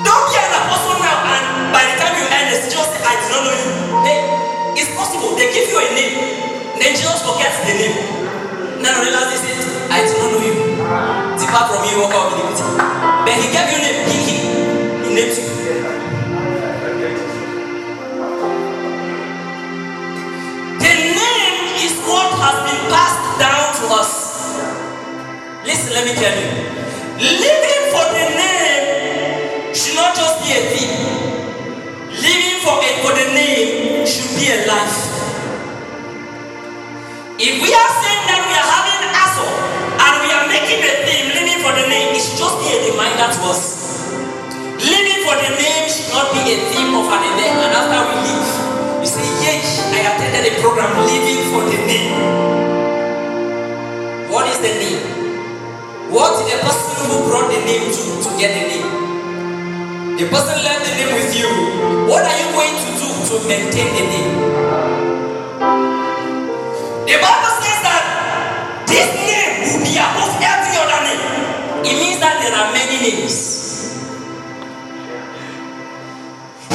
Don't 0.00 0.24
be 0.32 0.36
an 0.40 0.52
apostle 0.64 0.96
now 1.04 1.20
and 1.36 1.44
by 1.68 1.84
the 1.84 1.94
time 2.00 2.16
you 2.16 2.24
end 2.24 2.56
it's 2.56 2.72
just 2.72 2.96
I 3.04 3.20
do 3.20 3.36
not 3.36 3.40
know 3.44 3.52
you. 3.52 3.68
Hey, 4.00 4.18
it's 4.80 4.96
possible. 4.96 5.36
They 5.36 5.52
give 5.52 5.68
you 5.68 5.76
a 5.76 5.86
name, 5.92 6.16
then 6.80 6.96
Jesus 6.96 7.20
forgets 7.20 7.60
the 7.68 7.76
name. 7.76 8.00
Now 8.80 8.96
realizes 8.96 9.44
it, 9.44 9.60
I 9.92 10.08
do 10.08 10.12
not 10.16 10.28
know 10.32 10.40
you. 10.40 10.56
Depart 11.36 11.68
from 11.68 11.84
me, 11.84 12.00
walk 12.00 12.16
out 12.16 12.32
with 12.32 12.48
liberty. 12.48 12.99
But 13.30 13.38
he 13.38 13.52
gave 13.54 13.70
you 13.70 13.78
name. 13.78 14.10
He, 14.10 14.16
he, 14.26 14.34
he 15.06 15.14
named 15.14 15.36
you. 15.38 15.46
The 20.82 20.94
name 21.14 21.58
is 21.78 21.94
what 22.10 22.26
has 22.42 22.58
been 22.66 22.82
passed 22.90 23.22
down 23.38 23.70
to 23.78 23.84
us. 24.02 24.12
Listen, 25.62 25.94
let 25.94 26.10
me 26.10 26.14
tell 26.18 26.34
you. 26.42 26.50
Living 27.22 27.82
for 27.94 28.02
the 28.10 28.26
name 28.34 29.74
should 29.78 29.94
not 29.94 30.16
just 30.16 30.42
be 30.42 30.50
a 30.50 30.62
thing. 30.74 30.90
Living 32.10 32.58
for 32.66 32.82
it 32.82 32.98
for 32.98 33.14
the 33.14 33.30
name 33.30 34.04
should 34.10 34.34
be 34.34 34.50
a 34.50 34.66
life. 34.66 35.06
If 37.38 37.62
we 37.62 37.70
are 37.78 37.92
saying 38.02 38.24
that 38.26 38.42
we 38.42 38.54
are 38.58 38.70
having 38.74 38.89
reminder 43.00 43.32
to 43.32 43.40
us. 43.48 44.12
Living 44.76 45.24
for 45.24 45.32
the 45.40 45.50
name 45.56 45.88
should 45.88 46.12
not 46.12 46.28
be 46.36 46.40
a 46.52 46.56
theme 46.68 46.92
of 46.92 47.08
an 47.08 47.22
event, 47.32 47.56
and 47.64 47.72
after 47.72 48.00
we 48.12 48.16
leave, 48.28 48.48
you 49.00 49.08
say, 49.08 49.24
Yay, 49.40 49.64
I 49.96 50.00
attended 50.04 50.52
a 50.52 50.60
program 50.60 50.92
living 51.08 51.40
for 51.48 51.64
the 51.64 51.80
name. 51.88 52.12
What 54.28 54.48
is 54.52 54.60
the 54.60 54.72
name? 54.76 55.32
What 56.12 56.44
did 56.44 56.52
the 56.52 56.58
person 56.60 57.08
who 57.08 57.24
brought 57.24 57.48
the 57.48 57.60
name 57.64 57.88
to 57.88 58.02
to 58.20 58.30
get 58.36 58.52
the 58.52 58.64
name? 58.68 58.88
The 60.20 60.28
person 60.28 60.60
left 60.60 60.84
the 60.84 60.92
name 61.00 61.12
with 61.16 61.32
you. 61.32 61.48
What 62.04 62.20
are 62.28 62.36
you 62.36 62.52
going 62.52 62.76
to 62.84 62.90
do 63.00 63.08
to 63.32 63.34
maintain 63.48 63.88
the 63.96 64.04
name? 64.12 64.32
The 67.08 67.16
Bible 67.16 67.52
says 67.64 67.80
that 67.80 68.04
this 68.84 69.08
name 69.24 69.52
will 69.64 69.80
be 69.88 69.96
above 69.96 70.36
every 70.36 70.44
other 70.44 70.58
name. 70.58 70.59
It 71.80 71.96
means 71.96 72.20
that 72.20 72.36
there 72.44 72.52
are 72.52 72.72
many 72.76 73.00
names. 73.00 73.96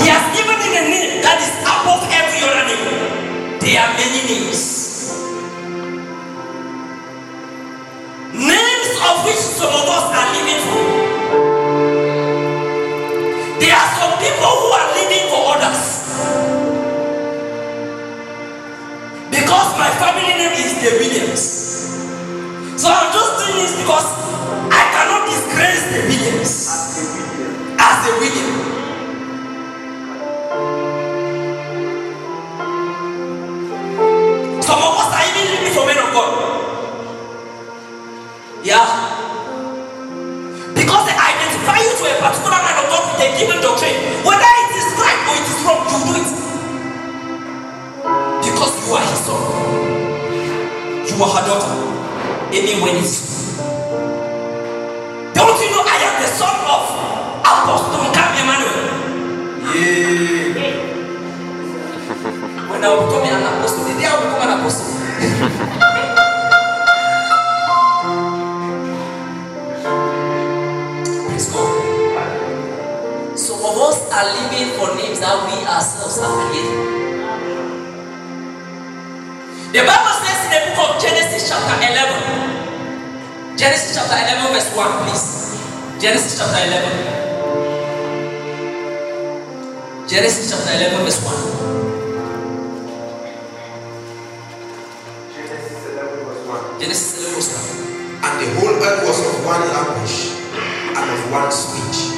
He 0.02 0.10
has 0.10 0.26
given 0.34 0.58
him 0.58 0.74
a 0.74 0.84
name 0.90 1.22
that 1.22 1.38
is 1.38 1.54
above 1.62 2.10
every 2.10 2.42
other 2.42 2.66
name. 2.66 3.62
There 3.62 3.78
are 3.86 3.94
many 3.94 4.26
names. 4.26 4.62
Names 8.34 8.90
of 8.98 9.16
which 9.30 9.38
some 9.38 9.70
of 9.78 9.86
us 9.86 10.10
are 10.10 10.30
living 10.34 10.62
for. 10.66 10.82
There 13.62 13.76
are 13.78 13.90
some 14.02 14.18
people 14.18 14.54
who 14.58 14.70
are 14.74 14.90
living 14.98 15.30
for 15.30 15.54
others. 15.54 15.82
Because 19.30 19.70
my 19.78 19.90
family 20.02 20.34
name 20.34 20.58
is 20.58 20.74
the 20.82 20.98
Williams. 20.98 21.44
So 22.82 22.90
I'm 22.90 23.14
just 23.14 23.32
doing 23.46 23.62
this 23.62 23.78
because 23.80 24.25
cannot 25.06 25.30
disgrace 25.30 25.86
the 25.94 26.02
Williams 26.10 26.54
as 27.78 27.96
the 28.06 28.12
William. 28.18 28.54
Some 34.66 34.82
of 34.82 34.94
us 34.98 35.10
are 35.14 35.26
even 35.30 35.46
living 35.54 35.74
for 35.78 35.86
men 35.86 36.00
of 36.02 36.10
God. 36.10 36.32
Yeah. 38.64 38.86
Because 40.74 41.04
they 41.06 41.14
identify 41.14 41.78
you 41.86 41.94
to 41.94 42.04
a 42.10 42.16
particular 42.18 42.60
man 42.66 42.76
of 42.82 42.86
God 42.90 43.04
with 43.14 43.22
a 43.22 43.30
given 43.38 43.62
doctrine. 43.62 43.98
Whether 44.26 44.52
it 44.58 44.72
is 44.74 44.90
right 44.98 45.22
or 45.30 45.36
it 45.38 45.46
is 45.54 45.60
wrong, 45.62 45.86
you 45.86 46.00
do 46.02 46.14
it. 46.18 46.34
Because 48.42 48.74
you 48.82 48.94
are 48.96 49.06
his 49.06 49.22
son. 49.22 49.42
You 51.06 51.16
are 51.24 51.30
her 51.30 51.46
daughter. 51.46 51.78
Anywhere 52.52 52.96
is. 52.96 53.36
Don't 53.36 53.45
When 62.70 62.84
I 62.84 62.88
will 62.94 63.08
become 63.08 63.24
an 63.24 63.44
apostle, 63.44 63.84
the 63.84 63.94
day 64.00 64.06
I 64.06 64.16
will 64.16 64.30
become 64.34 64.50
an 64.50 64.60
apostle. 64.60 64.92
Are 74.16 74.24
living 74.24 74.72
for 74.80 74.96
names 74.96 75.20
that 75.20 75.36
we 75.44 75.60
ourselves 75.68 76.24
have 76.24 76.32
created. 76.48 76.80
The 79.76 79.84
Bible 79.84 80.16
says 80.24 80.40
in 80.48 80.52
the 80.56 80.72
book 80.72 80.96
of 80.96 81.04
Genesis, 81.04 81.52
chapter 81.52 81.76
11. 81.76 83.58
Genesis 83.58 83.92
chapter 83.92 84.16
11, 84.16 84.56
verse 84.56 84.72
1, 84.72 85.04
please. 85.04 85.60
Genesis 86.00 86.40
chapter 86.40 86.64
11. 86.64 87.15
Genesis 90.06 90.54
chapter 90.54 90.70
11, 90.70 91.02
verse 91.02 91.18
1. 91.26 91.34
Genesis 95.34 95.82
11 95.98 96.30
verse 96.30 96.46
1. 96.46 96.78
Genesis 96.80 97.26
11, 97.26 97.34
verse 97.34 97.50
1. 98.22 98.22
And 98.22 98.34
the 98.38 98.54
whole 98.62 98.78
earth 98.86 99.02
was 99.02 99.18
of 99.26 99.42
one 99.42 99.66
language 99.66 100.30
and 100.94 101.10
of 101.10 101.22
one 101.34 101.50
speech. 101.50 102.14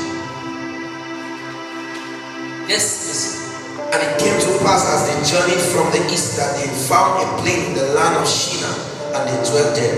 Yes, 2.67 3.08
yes. 3.08 3.56
And 3.95 4.04
it 4.04 4.19
came 4.19 4.36
to 4.36 4.52
pass 4.67 4.84
as 4.84 5.08
they 5.08 5.15
journeyed 5.23 5.63
from 5.71 5.88
the 5.95 6.04
east 6.12 6.36
that 6.36 6.60
they 6.60 6.67
found 6.67 7.23
a 7.23 7.28
plain 7.39 7.71
in 7.71 7.73
the 7.80 7.95
land 7.95 8.19
of 8.19 8.28
Shinar, 8.28 8.76
and 9.15 9.32
they 9.32 9.39
dwelt 9.47 9.71
there. 9.80 9.95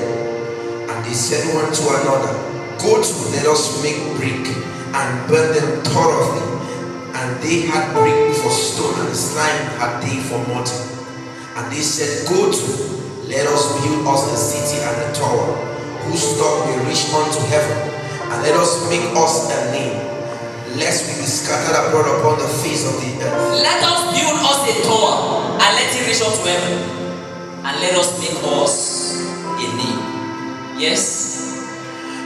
And 0.94 1.06
they 1.06 1.18
said 1.18 1.42
one 1.58 1.74
to 1.74 1.84
another, 2.06 2.38
Go 2.78 3.02
to, 3.02 3.14
let 3.34 3.50
us 3.50 3.82
make 3.82 3.98
brick 4.22 4.46
and 4.94 5.10
burn 5.28 5.58
them 5.58 5.82
thoroughly. 5.90 6.59
And 7.16 7.42
they 7.42 7.62
had 7.66 7.94
brick 7.94 8.36
for 8.38 8.50
stone, 8.52 9.06
and 9.06 9.16
slime 9.16 9.66
had 9.82 10.02
they 10.04 10.20
for 10.22 10.40
mortar. 10.48 10.78
And 11.58 11.72
they 11.72 11.82
said, 11.82 12.28
Go 12.30 12.52
to, 12.52 12.68
let 13.28 13.46
us 13.48 13.64
build 13.82 14.08
us 14.08 14.24
a 14.32 14.38
city 14.38 14.82
and 14.82 14.96
a 15.04 15.10
tower, 15.14 15.56
whose 16.06 16.38
top 16.38 16.66
may 16.70 16.78
reach 16.88 17.10
unto 17.14 17.42
heaven, 17.50 17.78
and 18.32 18.38
let 18.44 18.56
us 18.56 18.88
make 18.90 19.04
us 19.18 19.50
a 19.52 19.72
name, 19.72 19.98
lest 20.78 21.10
we 21.10 21.20
be 21.20 21.28
scattered 21.28 21.76
abroad 21.76 22.08
upon 22.20 22.40
the 22.40 22.48
face 22.62 22.86
of 22.88 22.96
the 23.02 23.26
earth. 23.26 23.62
Let 23.62 23.84
us 23.84 24.00
build 24.14 24.38
us 24.40 24.60
a 24.70 24.74
tower 24.86 25.14
and 25.60 25.72
let 25.76 25.90
it 25.90 26.08
reach 26.08 26.22
unto 26.22 26.42
heaven. 26.46 27.00
And 27.66 27.76
let 27.82 27.94
us 27.98 28.18
make 28.22 28.40
us 28.44 29.20
a 29.20 29.66
name. 29.76 30.00
Yes. 30.80 31.28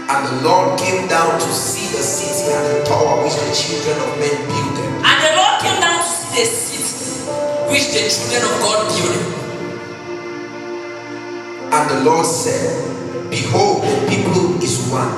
And 0.08 0.28
the 0.28 0.48
Lord 0.48 0.78
came 0.80 1.08
down 1.08 1.40
to 1.40 1.48
see 1.84 1.98
the 1.98 2.04
city 2.04 2.52
and 2.54 2.64
the 2.80 2.86
tower 2.86 3.24
which 3.24 3.36
the 3.36 3.52
children 3.52 3.98
of 4.00 4.16
men 4.20 4.36
builded. 4.48 4.88
And 5.04 5.18
the 5.20 5.32
Lord 5.36 5.60
came 5.60 5.80
down 5.82 6.00
to 6.00 6.08
see 6.08 6.40
the 6.40 6.48
city 6.48 7.28
which 7.68 7.92
the 7.92 8.08
children 8.08 8.44
of 8.48 8.56
God 8.64 8.80
built. 8.88 9.44
And 11.74 11.84
the 11.90 12.00
Lord 12.10 12.26
said, 12.26 13.30
Behold, 13.30 13.84
the 13.84 14.08
people 14.08 14.62
is 14.64 14.88
one, 14.92 15.12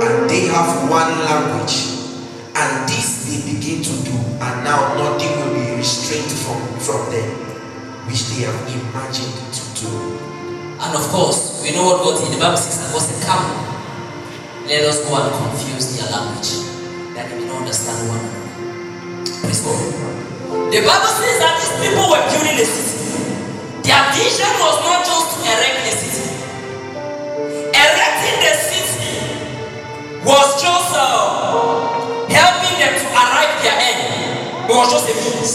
and 0.00 0.30
they 0.30 0.46
have 0.46 0.88
one 0.88 1.10
language. 1.26 1.98
And 2.54 2.88
this 2.88 3.26
they 3.26 3.52
begin 3.52 3.82
to 3.82 3.94
do, 4.04 4.16
and 4.40 4.64
now 4.64 4.94
nothing 4.94 5.32
will 5.40 5.54
be 5.54 5.76
restrained 5.76 6.30
from, 6.30 6.60
from 6.78 7.10
them, 7.10 7.30
which 8.06 8.28
they 8.30 8.44
have 8.44 8.60
imagined 8.68 9.34
to 9.52 9.62
do. 9.80 9.90
And 10.80 10.96
of 10.96 11.02
course, 11.08 11.62
we 11.62 11.72
know 11.72 11.84
what 11.84 12.04
God 12.04 12.24
in 12.24 12.32
The 12.32 12.38
Bible 12.38 12.56
says 12.56 12.78
that 12.78 12.92
God 12.92 13.02
said, 13.02 13.20
Come, 13.26 13.69
let 14.70 14.86
us 14.86 15.02
go 15.02 15.18
and 15.18 15.34
confuse 15.34 15.98
their 15.98 16.14
language, 16.14 16.62
that 17.18 17.26
they 17.26 17.42
may 17.42 17.46
not 17.50 17.66
understand 17.66 18.06
one 18.06 18.22
another. 18.22 18.54
Praise 19.42 19.66
God. 19.66 19.82
The 20.70 20.78
Bible 20.86 21.10
says 21.18 21.42
that 21.42 21.58
these 21.58 21.74
people 21.82 22.06
were 22.06 22.22
building 22.30 22.54
a 22.54 22.62
city. 22.62 23.02
Their 23.82 23.98
vision 24.14 24.46
was 24.62 24.78
not 24.86 25.02
just 25.02 25.26
to 25.34 25.38
erect 25.42 25.90
a 25.90 25.94
city. 25.98 26.22
Erecting 27.74 28.38
the 28.46 28.54
city 28.62 29.14
was 30.22 30.48
just 30.62 30.94
uh, 30.94 32.30
helping 32.30 32.76
them 32.78 32.94
to 32.94 33.06
arrive 33.10 33.50
their 33.66 33.74
end. 33.74 34.70
It 34.70 34.74
was 34.78 34.86
just 34.86 35.10
a 35.10 35.14
means. 35.18 35.50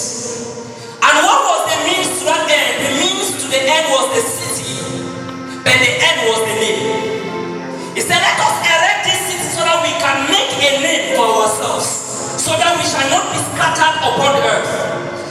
And 0.99 1.15
what 1.23 1.39
was 1.39 1.61
the 1.71 1.77
means 1.87 2.19
to 2.19 2.23
that 2.27 2.51
end? 2.51 2.83
The 2.83 2.91
means 2.99 3.31
to 3.31 3.47
the 3.47 3.63
end 3.63 3.85
was 3.95 4.11
the 4.11 4.23
city, 4.27 4.75
but 5.63 5.71
the 5.79 5.91
end 6.03 6.19
was 6.27 6.39
the 6.51 6.55
name. 6.59 7.15
He 7.95 8.01
said, 8.03 8.19
Let 8.19 8.35
us 8.43 8.64
we 9.85 9.93
can 10.01 10.17
make 10.33 10.49
a 10.57 10.71
name 10.81 11.13
for 11.13 11.45
ourselves, 11.45 11.85
so 12.41 12.57
that 12.57 12.73
we 12.73 12.81
shall 12.81 13.05
not 13.13 13.29
be 13.29 13.37
scattered 13.37 13.95
upon 14.01 14.33
earth. 14.41 14.65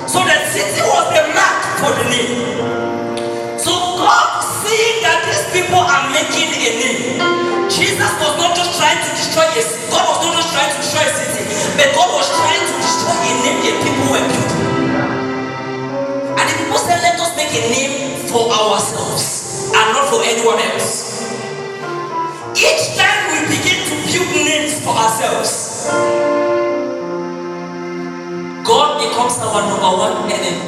So 0.06 0.22
the 0.22 0.38
city 0.54 0.78
was 0.78 1.10
the 1.10 1.26
mark 1.34 1.58
for 1.82 1.90
the 1.90 2.06
name. 2.06 3.58
So 3.58 3.74
God 3.98 4.46
seeing 4.62 5.02
that 5.02 5.26
these 5.26 5.42
people 5.50 5.82
are 5.82 6.06
making 6.14 6.54
a 6.54 6.70
name. 6.70 7.18
Jesus 7.66 8.12
was 8.22 8.34
not 8.38 8.54
just 8.54 8.78
trying 8.78 9.02
to 9.02 9.10
destroy 9.18 9.42
a 9.42 9.58
city. 9.58 9.90
God 9.90 10.06
was 10.06 10.18
not 10.22 10.32
just 10.38 10.50
trying 10.54 10.70
to 10.70 10.78
destroy 10.78 11.02
a 11.02 11.14
city, 11.18 11.42
but 11.74 11.88
God 11.98 12.10
was 12.14 12.28
trying 12.30 12.62
to 12.62 12.74
destroy 12.78 13.18
a 13.26 13.34
name 13.42 13.58
the 13.58 13.72
people 13.82 14.06
were 14.14 14.22
building. 14.22 14.62
And 16.38 16.44
the 16.46 16.54
people 16.62 16.78
said, 16.78 17.02
Let 17.02 17.18
us 17.18 17.34
make 17.34 17.50
a 17.50 17.62
name 17.74 18.22
for 18.30 18.54
ourselves 18.54 19.74
and 19.74 19.86
not 19.98 20.06
for 20.06 20.22
anyone 20.22 20.62
else. 20.62 21.13
Each 22.56 22.94
time 22.94 23.34
we 23.34 23.56
begin 23.58 23.82
to 23.82 23.94
build 24.06 24.30
names 24.46 24.78
for 24.78 24.94
ourselves, 24.94 25.90
God 28.62 29.02
becomes 29.02 29.34
our 29.42 29.66
number 29.66 29.90
one 29.98 30.30
enemy 30.30 30.62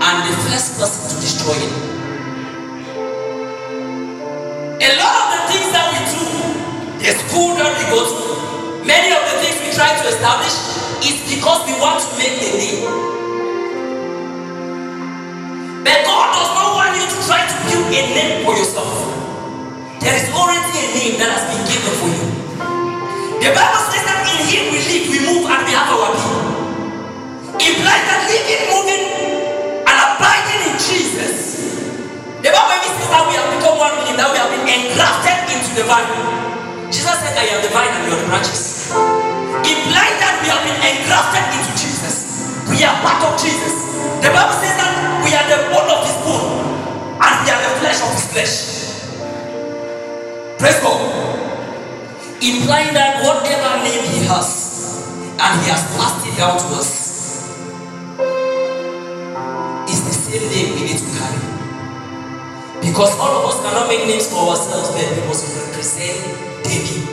and 0.00 0.16
the 0.24 0.34
first 0.48 0.80
person 0.80 1.12
to 1.12 1.20
destroy 1.20 1.60
it. 1.60 1.72
A 4.80 4.96
lot 4.96 5.16
of 5.20 5.28
the 5.36 5.40
things 5.52 5.68
that 5.76 5.86
we 5.92 6.00
do, 6.08 6.24
the 7.04 7.12
school 7.20 7.52
that 7.60 7.76
we 7.76 7.84
go 7.92 8.00
to, 8.00 8.86
many 8.88 9.12
of 9.12 9.20
the 9.28 9.44
things 9.44 9.60
we 9.60 9.76
try 9.76 9.92
to 9.92 10.08
establish 10.08 10.56
is 11.04 11.20
because 11.36 11.68
we 11.68 11.76
want 11.76 12.00
to 12.00 12.08
make 12.16 12.32
a 12.32 12.50
name. 12.56 12.88
But 15.84 16.00
God 16.08 16.32
does 16.32 16.50
not 16.56 16.68
want 16.80 16.96
you 16.96 17.04
to 17.04 17.18
try 17.28 17.44
to 17.44 17.56
build 17.68 17.92
a 17.92 18.02
name 18.16 18.46
for 18.46 18.56
yourself. 18.56 19.19
There 20.00 20.16
is 20.16 20.32
already 20.32 20.72
a 20.80 20.86
name 20.96 21.14
that 21.20 21.28
has 21.28 21.44
been 21.44 21.60
given 21.68 21.92
for 22.00 22.08
you. 22.08 22.24
The 23.36 23.52
Bible 23.52 23.84
says 23.92 24.04
that 24.08 24.24
in 24.32 24.40
Him 24.48 24.64
we 24.72 24.80
live, 24.80 25.04
we 25.12 25.18
move, 25.28 25.44
and 25.44 25.60
we 25.68 25.72
have 25.76 25.92
our 25.92 26.08
being. 26.16 26.40
Implies 27.60 28.04
that 28.08 28.24
living, 28.24 28.64
moving, 28.72 29.04
and 29.84 29.96
abiding 30.00 30.72
in 30.72 30.76
Jesus. 30.80 31.36
The 32.40 32.48
Bible 32.48 32.80
says 32.96 33.12
that 33.12 33.28
we 33.28 33.36
have 33.36 33.48
become 33.52 33.76
one 33.76 33.92
with 34.00 34.08
Him, 34.08 34.16
that 34.16 34.32
we 34.32 34.40
have 34.40 34.48
been 34.48 34.64
engrafted 34.64 35.36
into 35.52 35.70
the 35.76 35.84
vine. 35.84 36.08
Jesus 36.88 37.20
said, 37.20 37.36
I 37.36 37.52
am 37.52 37.60
the 37.60 37.68
vine 37.68 37.92
and 37.92 38.02
you 38.08 38.16
are 38.16 38.20
the 38.24 38.28
branches. 38.32 38.88
Implying 39.68 40.16
that 40.16 40.40
we 40.40 40.48
have 40.48 40.64
been 40.64 40.80
engrafted 40.80 41.44
into 41.60 41.76
Jesus. 41.76 42.48
We 42.72 42.80
are 42.88 42.96
part 43.04 43.20
of 43.28 43.36
Jesus. 43.36 44.00
The 44.24 44.32
Bible 44.32 44.56
says 44.64 44.80
that 44.80 44.96
we 45.20 45.36
are 45.36 45.44
the 45.44 45.68
bone 45.68 45.92
of 45.92 46.08
His 46.08 46.16
bone 46.24 46.48
and 47.20 47.34
we 47.44 47.48
are 47.52 47.60
the 47.68 47.72
flesh 47.84 48.00
of 48.00 48.10
His 48.16 48.26
flesh. 48.32 48.79
Praise 50.60 50.76
God. 50.84 51.00
Implying 52.44 52.92
that 52.92 53.24
whatever 53.24 53.80
name 53.80 54.04
He 54.12 54.28
has 54.28 55.08
and 55.40 55.52
He 55.64 55.72
has 55.72 55.88
passed 55.96 56.20
it 56.28 56.36
down 56.36 56.60
to 56.60 56.68
us 56.76 57.48
is 59.88 60.04
the 60.04 60.12
same 60.12 60.44
name 60.52 60.76
we 60.76 60.84
need 60.84 61.00
to 61.00 61.08
carry. 61.16 61.40
Because 62.84 63.16
all 63.16 63.40
of 63.40 63.48
us 63.48 63.56
cannot 63.64 63.88
make 63.88 64.04
names 64.04 64.28
for 64.28 64.52
ourselves, 64.52 64.92
but 64.92 65.00
we 65.00 65.24
must 65.24 65.48
represent 65.48 66.28
David. 66.60 67.08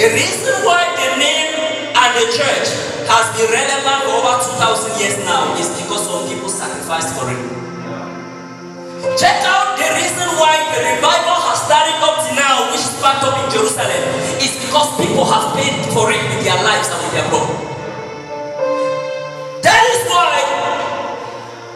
The 0.00 0.06
reason 0.16 0.56
why 0.64 0.80
the 0.96 1.20
name 1.20 1.92
and 1.92 2.10
the 2.16 2.26
church 2.32 2.72
has 3.04 3.26
been 3.36 3.52
relevant 3.52 4.00
for 4.08 4.16
over 4.24 4.40
2,000 4.48 4.96
years 4.96 5.20
now 5.28 5.52
is 5.60 5.68
because 5.76 6.08
some 6.08 6.24
people 6.24 6.48
sacrificed 6.48 7.20
for 7.20 7.28
it. 7.28 7.65
Check 9.14 9.46
out 9.46 9.78
the 9.78 9.86
reason 9.94 10.26
why 10.34 10.58
the 10.74 10.82
revival 10.82 11.38
has 11.46 11.62
started 11.62 11.94
up 12.02 12.26
to 12.26 12.34
now, 12.34 12.74
which 12.74 12.82
is 12.82 12.98
back 12.98 13.22
up 13.22 13.38
in 13.38 13.46
Jerusalem, 13.54 14.02
is 14.42 14.58
because 14.58 14.90
people 14.98 15.22
have 15.22 15.54
paid 15.54 15.78
for 15.94 16.10
it 16.10 16.18
with 16.34 16.42
their 16.42 16.58
lives 16.66 16.90
and 16.90 16.98
with 16.98 17.14
their 17.14 17.28
blood. 17.30 17.78
That 19.62 19.82
is 19.94 20.00
why, 20.10 20.42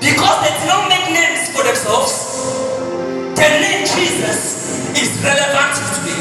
because 0.02 0.36
they 0.42 0.52
did 0.58 0.66
not 0.66 0.90
make 0.90 1.06
names 1.14 1.54
for 1.54 1.62
themselves, 1.62 2.18
the 3.38 3.48
name 3.62 3.86
Jesus 3.86 4.98
is 4.98 5.14
relevant 5.22 5.78
today. 5.94 6.18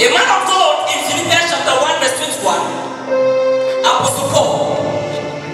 A 0.00 0.08
man 0.16 0.28
of 0.32 0.42
God 0.48 0.88
in 0.96 0.98
Philippians 1.04 1.52
chapter 1.52 1.76
1, 1.76 2.00
verse 2.00 2.16
21, 2.40 3.84
Apostle 3.84 4.28
Paul, 4.32 4.80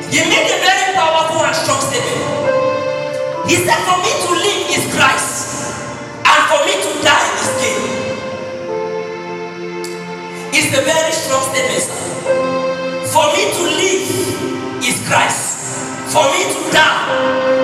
he 0.07 0.23
made 0.31 0.47
a 0.55 0.59
very 0.63 0.95
powerful 0.95 1.43
and 1.43 1.57
strong 1.57 1.83
statement. 1.83 2.46
He 3.49 3.57
said, 3.63 3.79
For 3.87 3.99
me 4.03 4.13
to 4.27 4.31
live 4.35 4.63
is 4.75 4.85
Christ, 4.95 5.73
and 6.27 6.41
for 6.51 6.61
me 6.67 6.75
to 6.83 6.91
die 7.03 7.31
is 7.39 7.51
gain. 7.63 7.83
It's 10.53 10.71
a 10.77 10.83
very 10.83 11.13
strong 11.13 11.43
statement, 11.55 11.83
sir. 11.83 11.95
For 13.07 13.27
me 13.35 13.43
to 13.55 13.63
live 13.63 14.05
is 14.83 14.99
Christ, 15.07 16.13
for 16.13 16.25
me 16.33 16.43
to 16.53 16.73
die 16.73 17.56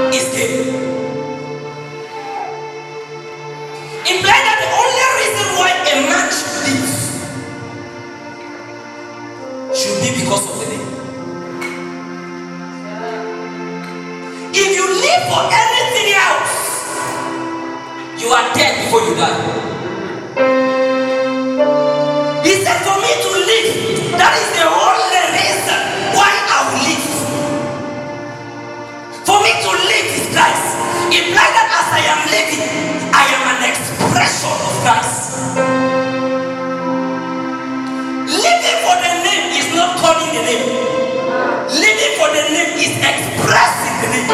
is 42.83 42.99
expressing 42.99 43.97
the 44.03 44.09
name. 44.11 44.27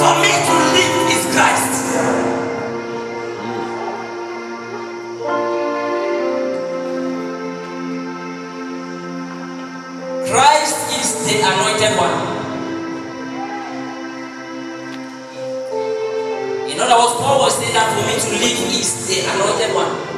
For 0.00 0.12
me 0.20 0.32
to 0.36 0.54
live 0.76 0.96
is 1.08 1.22
Christ. 1.32 1.72
Christ 10.28 10.78
is 11.00 11.08
the 11.24 11.36
anointed 11.40 11.96
one. 11.96 12.16
In 16.68 16.76
other 16.78 16.96
words, 17.00 17.14
Paul 17.16 17.38
was 17.40 17.56
saying 17.56 17.72
that 17.72 17.88
for 17.96 18.04
me 18.04 18.14
to 18.20 18.30
live 18.44 18.60
is 18.76 19.08
the 19.08 19.24
anointed 19.32 19.74
one. 19.74 20.09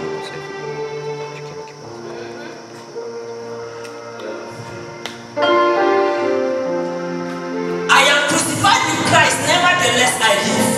Nevertheless 10.02 10.18
I 10.20 10.34
live. 10.48 10.70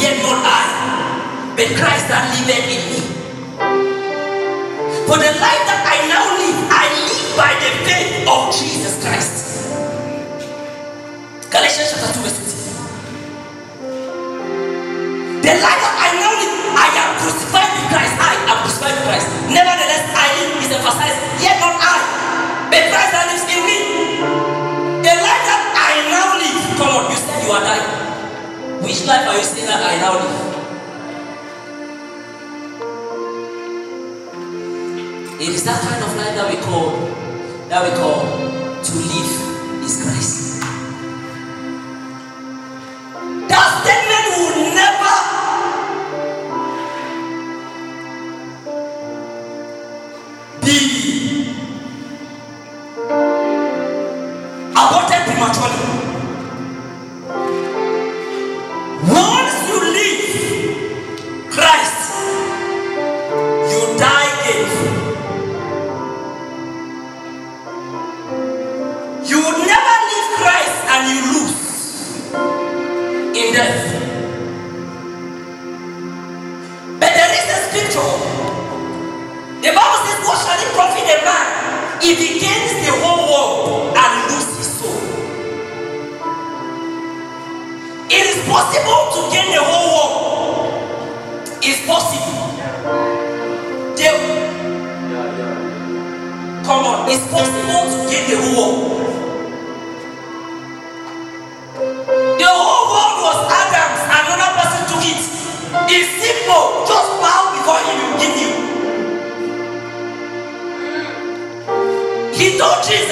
Yet 0.00 0.16
not 0.22 0.40
I, 0.40 1.54
but 1.56 1.68
Christ 1.76 2.08
that 2.08 2.24
liveth 2.32 2.68
in 2.72 2.82
me. 2.88 3.00
For 5.06 5.16
the 5.16 5.32
life 5.36 5.64
that 5.68 5.82
I 5.84 5.96
now 6.08 6.24
live, 6.40 6.47
that? 29.80 30.48
It 35.40 35.48
is 35.54 35.62
that 35.64 35.80
kind 35.80 36.02
of 36.02 36.16
life 36.16 36.34
that 36.34 36.50
we 36.50 36.56
call 36.60 36.90
that 37.68 37.82
we 37.84 37.96
call 37.96 38.27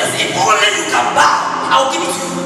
told 0.07 0.61
Jesus, 0.61 0.67
if 0.67 0.77
you 0.79 0.87
can 0.93 1.07
bow, 1.15 1.71
I'll 1.73 1.91
give 1.93 2.03
it 2.03 2.13
to 2.15 2.21
you. 2.31 2.45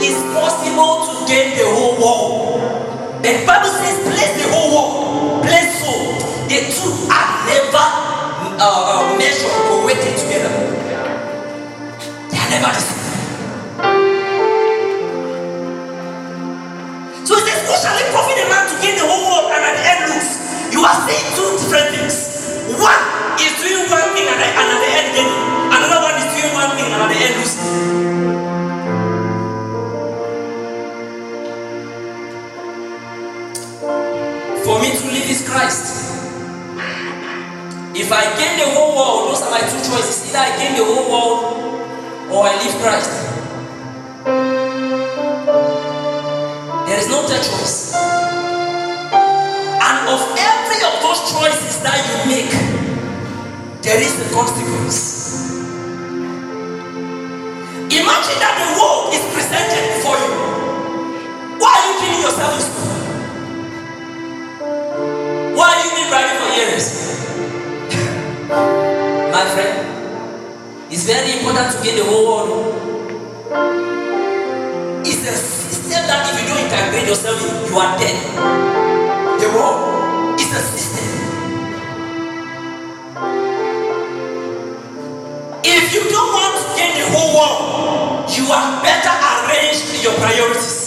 It's 0.00 0.20
possible 0.32 0.94
to 1.06 1.12
gain 1.28 1.56
the 1.58 1.64
whole 1.66 1.96
world. 2.00 3.22
The 3.22 3.44
Bible 3.44 3.68
says, 3.68 3.96
place 4.06 4.34
the 4.40 4.48
whole 4.52 4.70
world, 4.72 5.42
place 5.44 5.82
so. 5.82 5.92
The 6.46 6.58
two 6.70 6.92
are 7.10 7.28
never 7.50 7.86
uh, 8.60 8.62
uh, 8.62 9.18
measured 9.18 9.50
or 9.66 9.84
weighted 9.84 10.16
together. 10.16 10.52
They 12.30 12.38
are 12.38 12.50
never 12.50 12.70
the 12.70 12.85
If 37.98 38.12
I 38.12 38.28
gain 38.36 38.58
the 38.60 38.68
whole 38.76 38.92
world, 38.94 39.32
those 39.32 39.40
are 39.40 39.50
my 39.50 39.60
two 39.60 39.80
choices. 39.80 40.28
Either 40.28 40.36
I 40.36 40.52
gain 40.60 40.76
the 40.76 40.84
whole 40.84 41.08
world 41.08 41.56
or 42.28 42.44
I 42.44 42.52
live 42.60 42.76
Christ. 42.76 43.08
There 46.84 46.98
is 47.00 47.08
no 47.08 47.24
third 47.24 47.40
choice. 47.40 47.96
And 49.80 49.96
of 50.12 50.20
every 50.36 50.80
of 50.84 51.00
those 51.00 51.24
choices 51.32 51.80
that 51.80 51.96
you 52.04 52.28
make, 52.28 52.52
there 53.80 53.96
is 53.96 54.12
a 54.20 54.28
consequence. 54.28 55.56
Imagine 57.96 58.38
that 58.44 58.54
the 58.60 58.68
world 58.76 59.08
is 59.16 59.24
presented 59.32 59.96
before 59.96 60.20
you. 60.20 60.36
Why 61.56 61.72
are 61.72 61.84
you 61.88 61.96
killing 61.96 62.20
yourself 62.28 62.52
in 62.52 62.60
school? 62.60 62.92
Why 65.56 65.64
are 65.72 65.80
you 65.80 65.90
being 65.96 66.12
driving 66.12 66.36
for 66.44 66.52
years? 66.60 67.25
My 68.48 69.42
friend, 69.54 70.92
it's 70.92 71.04
very 71.04 71.38
important 71.38 71.66
to 71.72 71.82
gain 71.82 71.96
the 71.96 72.04
whole 72.04 72.26
world. 72.30 72.76
It's 75.04 75.26
a 75.26 75.34
system 75.34 76.06
that 76.06 76.30
if 76.30 76.42
you 76.42 76.46
don't 76.46 76.62
integrate 76.62 77.08
yourself 77.08 77.42
you 77.42 77.76
are 77.76 77.98
dead. 77.98 78.14
The 79.42 79.48
world 79.50 80.38
is 80.38 80.46
a 80.54 80.62
system. 80.62 81.06
If 85.66 85.94
you 85.94 86.02
don't 86.08 86.30
want 86.30 86.54
to 86.54 86.66
gain 86.78 87.02
the 87.02 87.06
whole 87.10 87.34
world, 87.34 88.30
you 88.30 88.46
are 88.46 88.82
better 88.82 89.10
arranged 89.10 89.90
in 89.90 90.02
your 90.06 90.14
priorities. 90.22 90.86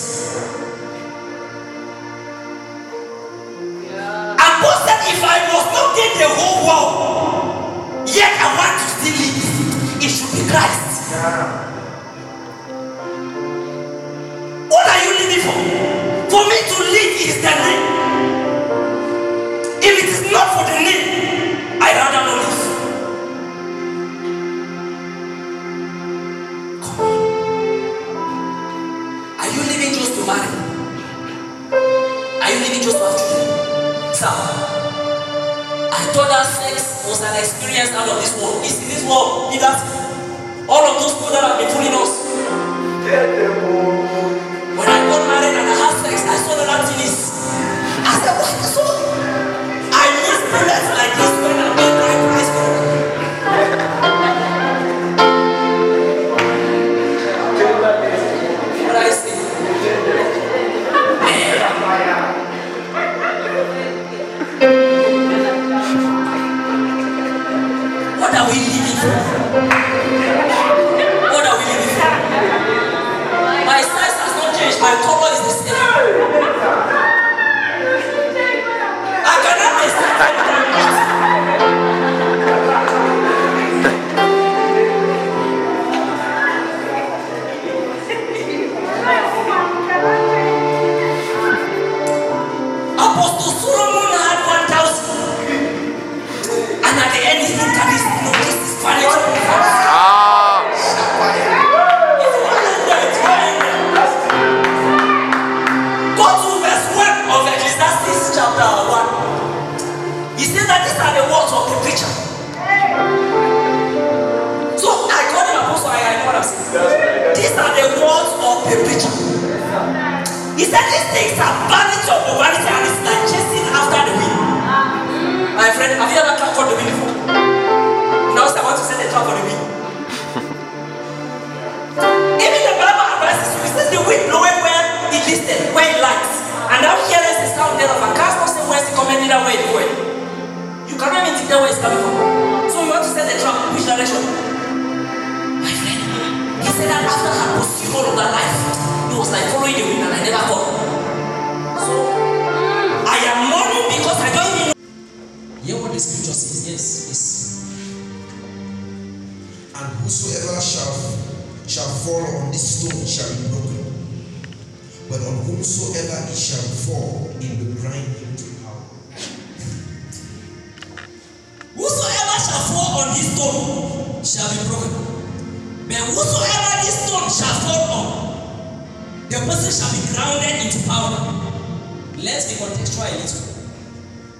And 4.39 4.55
if 5.11 5.19
I 5.23 5.43
must 5.51 5.69
not 5.75 5.95
gain 5.95 6.13
the 6.23 6.29
whole 6.39 6.67
world, 6.67 7.08
yet 8.19 8.35
I 8.35 8.47
want 8.59 8.75
to 8.83 8.87
still 8.99 9.15
live, 9.15 10.03
it 10.03 10.11
should 10.11 10.31
be 10.35 10.43
Christ. 10.51 11.15
What 14.67 14.85
are 14.91 15.01
you 15.05 15.11
living 15.19 15.41
for? 15.47 15.55
For 16.31 16.43
me 16.51 16.57
to 16.71 16.77
live 16.95 17.13
is 17.23 17.37
the 17.39 17.53
name. 17.63 17.83
If 19.87 19.93
it 20.03 20.09
is 20.11 20.21
not 20.33 20.47
for 20.53 20.63
the 20.67 20.77
name, 20.83 21.07
I 21.81 21.89
rather 21.95 22.21
not 22.27 22.37
live. 22.43 22.61
Come 26.83 26.99
on. 26.99 27.11
Are 29.39 29.49
you 29.55 29.61
living 29.71 29.91
just 29.95 30.11
to 30.15 30.21
marry? 30.27 30.51
Are 32.43 32.49
you 32.51 32.59
living 32.67 32.81
just 32.83 32.97
to 32.99 33.03
have 33.07 33.15
children? 33.15 33.47
Sir, 34.13 34.27
I 34.27 36.01
thought 36.11 36.29
that 36.29 36.58
sex 37.39 37.55
was 37.55 37.63
an 37.63 37.71
experience 37.71 37.91
out 37.95 38.09
of 38.09 38.19
this 38.19 38.35
world. 38.35 38.63
It's 38.63 38.81
in 38.81 38.89
this 38.89 39.03
world. 39.07 39.51
Leave 39.51 39.61
that. 39.61 39.79
All 40.67 40.83
of 40.83 41.01
those 41.01 41.13
people 41.15 41.31
that 41.31 41.43
have 41.43 41.57
been 41.59 41.71
fooling 41.71 41.95
us. 41.95 42.11
When 44.75 44.87
I 44.87 44.99
got 45.07 45.21
married 45.27 45.55
and 45.55 45.67
I 45.67 45.75
had 45.75 45.93
sex, 46.03 46.23
I 46.27 46.35
saw 46.35 46.55
thing 46.59 46.99
is. 46.99 47.31
I 48.03 48.13
said, 48.19 48.35
what 48.39 48.51
is 48.59 48.69
so? 48.75 48.83
I 48.83 50.05
miss 50.19 50.39
bullets 50.51 50.87
like 50.99 51.13
this 51.15 51.58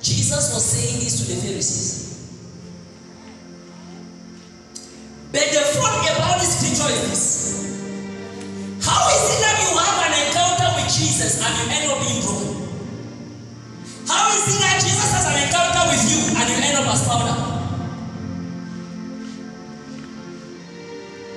Jesus 0.02 0.54
was 0.54 0.64
saying 0.64 1.04
this 1.04 1.20
to 1.20 1.34
the 1.34 1.42
Pharisees. 1.42 2.10
But 5.32 5.46
the 5.52 5.62
funny 5.78 6.08
about 6.16 6.40
this 6.40 6.58
picture 6.64 6.90
is 6.90 7.02
this. 7.10 7.24
How 8.82 9.10
is 9.12 9.24
it 9.30 9.40
that 9.44 9.60
you 9.60 9.78
have 9.78 10.00
an 10.08 10.14
encounter 10.26 10.70
with 10.80 10.90
Jesus 10.90 11.44
and 11.44 11.52
you 11.60 11.66
end 11.76 11.92
up 11.92 12.00
being 12.00 12.24
broken? 12.24 12.66
How 14.08 14.32
is 14.32 14.48
it 14.48 14.60
that 14.64 14.80
Jesus 14.82 15.12
has 15.14 15.26
an 15.28 15.38
encounter 15.44 15.84
with 15.92 16.02
you 16.10 16.34
and 16.34 16.50
you 16.50 16.58
end 16.64 16.78
up 16.80 16.88
as 16.96 17.06
powder? 17.06 17.38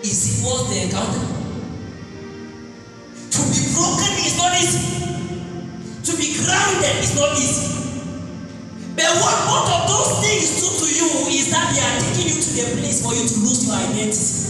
Is 0.02 0.18
it 0.24 0.46
worth 0.46 0.70
the 0.70 0.82
encounter? 0.86 1.26
To 3.28 3.40
be 3.50 3.60
broken 3.74 4.12
is 4.24 4.36
not 4.38 4.54
easy. 4.54 5.02
To 6.04 6.16
be 6.16 6.32
grounded 6.38 6.96
is 7.02 7.14
not 7.14 7.36
easy. 7.36 7.81
But 9.02 9.18
what 9.18 9.38
both 9.50 9.66
of 9.66 9.82
those 9.90 10.22
things 10.22 10.62
do 10.62 10.68
to 10.78 10.86
you 10.94 11.26
is 11.34 11.50
that 11.50 11.74
they 11.74 11.82
are 11.82 11.98
taking 11.98 12.30
you 12.30 12.38
to 12.40 12.50
the 12.54 12.78
place 12.78 13.02
for 13.02 13.12
you 13.12 13.26
to 13.26 13.36
lose 13.42 13.66
your 13.66 13.74
identity. 13.74 14.41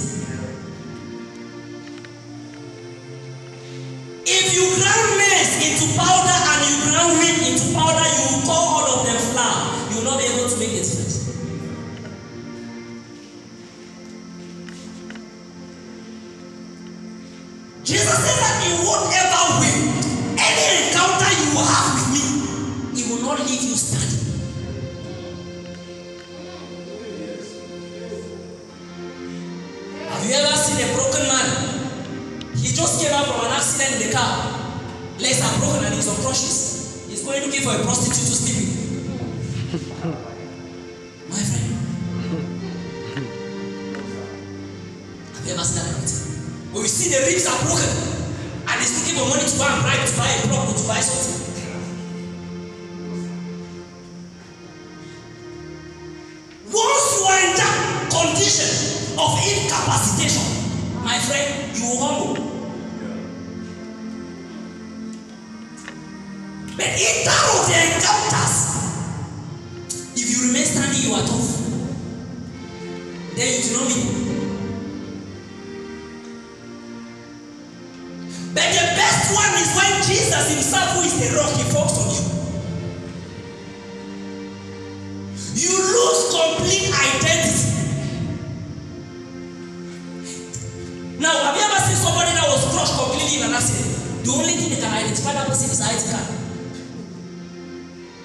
Incapacitation, 59.42 60.46
my 61.04 61.18
friend, 61.18 61.76
you 61.76 61.82
will 61.82 61.98
humble. 62.00 62.34
But 66.76 66.86
in 66.86 67.14
terms 67.24 67.50
of 67.58 67.66
the 67.68 67.78
encounters, 67.94 68.54
if 70.14 70.24
you 70.30 70.46
remain 70.48 70.64
standing, 70.64 71.02
you 71.02 71.14
are 71.14 71.26
tough. 71.26 71.50
Then 73.34 73.48
you 73.52 73.62
do 73.62 73.72
not 73.76 73.88
mean. 73.88 74.06
But 78.54 78.68
the 78.72 78.84
best 78.96 79.34
one 79.34 79.52
is 79.60 79.70
when 79.76 79.92
Jesus 80.02 80.44
Himself, 80.54 80.96
who 80.96 81.02
is 81.02 81.14
the 81.20 81.36
rock, 81.36 81.50
He 81.56 81.64
falls 81.72 81.98
on 81.98 82.08
you. 82.14 82.31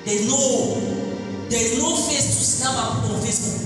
There's 0.08 0.24
no, 0.24 0.40
there's 1.52 1.84
no 1.84 1.92
face 2.08 2.32
to 2.32 2.40
snap 2.40 2.80
and 2.80 3.04
put 3.04 3.12
on 3.12 3.20
Facebook. 3.28 3.60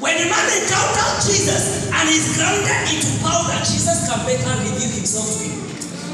When 0.00 0.16
the 0.16 0.24
man 0.24 0.48
encountered 0.56 1.20
Jesus 1.20 1.92
and 1.92 2.08
is 2.08 2.32
grounded 2.32 2.80
into 2.88 3.12
powder, 3.20 3.60
Jesus 3.60 4.08
can 4.08 4.24
better 4.24 4.56
reveal 4.64 4.88
himself 4.88 5.36
to 5.36 5.44
him. 5.44 5.60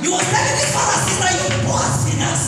He 0.03 0.11
was 0.11 0.27
telling 0.35 0.59
the 0.59 0.67
Pharisees 0.67 1.19
that 1.23 1.31
you 1.31 1.63
poor 1.63 1.79
sinners. 1.79 2.43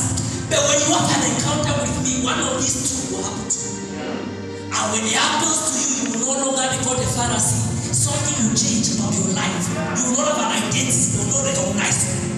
But 0.50 0.58
when 0.58 0.78
you 0.82 0.90
have 0.90 1.14
an 1.14 1.22
encounter 1.30 1.74
with 1.86 1.94
me, 2.02 2.26
one 2.26 2.42
of 2.50 2.58
these 2.58 2.74
two 2.74 3.14
will 3.14 3.22
happen 3.22 3.46
to 3.46 3.62
you. 3.62 4.74
And 4.74 4.84
when 4.90 5.06
it 5.06 5.14
happens 5.14 5.70
to 5.70 5.78
you, 5.78 6.18
you 6.18 6.26
will 6.26 6.42
no 6.42 6.50
longer 6.50 6.66
be 6.66 6.82
called 6.82 6.98
a 6.98 7.06
Pharisee. 7.14 7.94
Something 7.94 8.42
will 8.42 8.58
change 8.58 8.90
about 8.98 9.14
your 9.14 9.38
life. 9.38 9.70
You 9.70 10.18
will 10.18 10.18
not 10.18 10.34
have 10.34 10.50
an 10.50 10.66
identity. 10.66 11.14
They 11.14 11.22
will 11.22 11.30
not 11.30 11.46
recognize 11.46 12.02
you. 12.10 12.33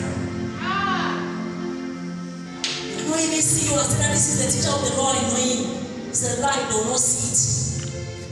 You 3.17 3.23
even 3.23 3.41
see 3.41 3.73
you 3.73 3.81
say 3.81 3.97
that 3.97 4.13
this 4.13 4.29
is 4.29 4.37
the 4.45 4.49
teacher 4.53 4.69
of 4.77 4.85
the 4.85 4.93
law. 5.01 5.17
You 5.17 5.25
know 5.25 5.41
him. 5.41 6.09
It's 6.09 6.21
a 6.37 6.41
lie. 6.43 6.69
They 6.69 6.77
will 6.85 7.01
see 7.01 7.33
it. 7.33 7.41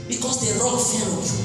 Because 0.07 0.37
the 0.45 0.53
rock 0.61 0.77
fell 0.77 1.09
on 1.09 1.25
you. 1.25 1.41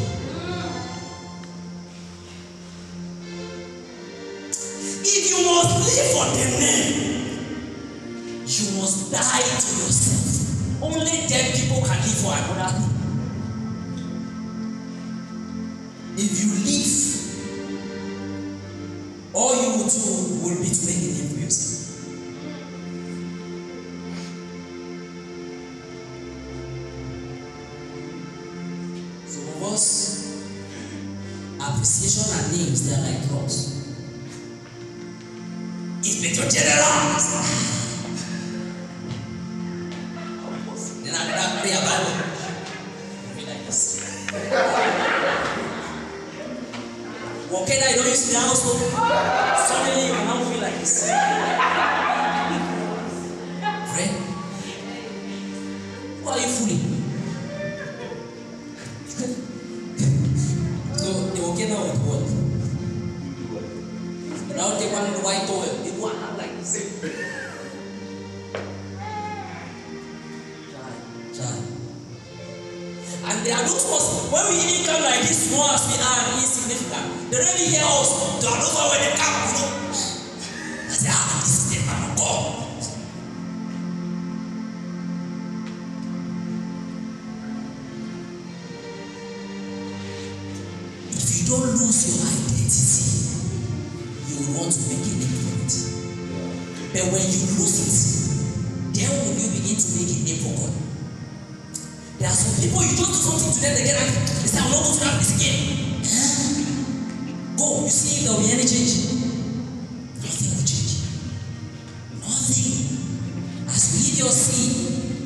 If 5.00 5.24
you 5.32 5.40
must 5.48 5.72
live 5.80 6.08
for 6.12 6.28
the 6.36 6.44
name, 6.60 6.92
you 8.44 8.64
must 8.76 9.08
die 9.10 9.40
to 9.40 9.70
yourself. 9.80 10.82
Only 10.82 11.24
then 11.24 11.44
people 11.56 11.80
can 11.80 11.96
live 11.96 12.20
for 12.20 12.36
another 12.36 12.76
thing. 12.76 12.92
If 16.18 16.32
you 16.44 16.50
live, 16.60 16.92
all 19.32 19.54
you 19.56 19.68
will 19.80 19.88
do 19.88 20.00
will 20.44 20.60
be 20.60 20.68
to 20.68 20.80
make 20.84 21.00
a 21.00 21.08
name 21.08 21.28
for 21.32 21.40
yourself. 21.40 21.79
They 32.78 32.94
are 32.94 33.02
like 33.02 33.28
drugs. 33.28 33.56
Inspector 36.04 36.48
General. 36.50 37.69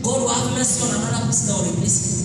God 0.05 0.21
will 0.21 0.29
have 0.29 0.53
mercy 0.53 0.85
on 0.85 1.01
another 1.01 1.25
person 1.25 1.49
that 1.49 1.57
will 1.65 1.73
replace 1.73 1.97
it. 2.05 2.25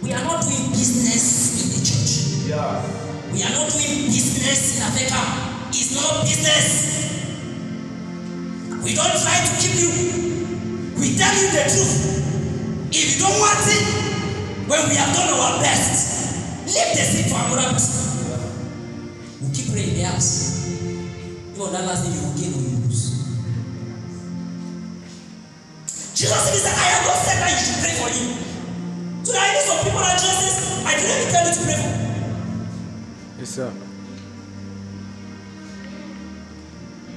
We 0.00 0.08
are 0.16 0.24
not 0.24 0.40
doing 0.40 0.72
business 0.72 1.52
in 1.60 1.68
the 1.76 1.80
church. 1.84 2.48
Yeah. 2.48 2.80
We 3.28 3.44
are 3.44 3.52
not 3.52 3.68
doing 3.68 4.08
business 4.08 4.80
in 4.80 4.88
Africa. 4.88 5.20
It's 5.68 5.92
not 5.92 6.24
business. 6.24 6.96
We 8.80 8.96
don't 8.96 9.12
try 9.20 9.36
to 9.36 9.52
keep 9.60 9.76
you. 9.84 9.92
We 10.96 11.12
tell 11.20 11.36
you 11.36 11.52
the 11.52 11.68
truth. 11.68 12.24
If 12.88 13.04
you 13.04 13.20
don't 13.20 13.36
want 13.36 13.60
it, 13.68 13.84
when 14.64 14.88
we 14.88 14.96
have 14.96 15.12
done 15.12 15.28
our 15.36 15.60
best, 15.60 16.64
leave 16.64 16.96
the 16.96 17.04
seat 17.04 17.28
for 17.28 17.36
another 17.36 17.76
person. 17.76 18.00
We 19.44 19.52
keep 19.52 19.76
praying. 19.76 19.92
There 20.00 20.08
house. 20.08 20.72
Even 21.52 21.72
that 21.72 21.84
last 21.84 22.08
thing 22.08 22.16
you 22.16 22.24
will 22.24 22.32
gain 22.32 22.56
or 22.56 22.64
you 22.64 22.75
Jesus 26.16 26.32
said, 26.32 26.72
I 26.72 26.96
am 26.96 27.04
not 27.04 27.20
said 27.20 27.44
that 27.44 27.52
you 27.52 27.60
should 27.60 27.76
pray 27.84 27.92
for 28.00 28.08
him. 28.08 28.40
So 29.20 29.36
there 29.36 29.52
are 29.52 29.60
some 29.60 29.84
people 29.84 30.00
that 30.00 30.16
Jesus 30.16 30.48
says, 30.48 30.80
I 30.80 30.96
didn't 30.96 31.28
tell 31.28 31.44
you 31.44 31.52
to 31.52 31.60
pray 31.60 31.76
for. 31.76 31.92
Yes, 33.36 33.52
sir. 33.52 33.68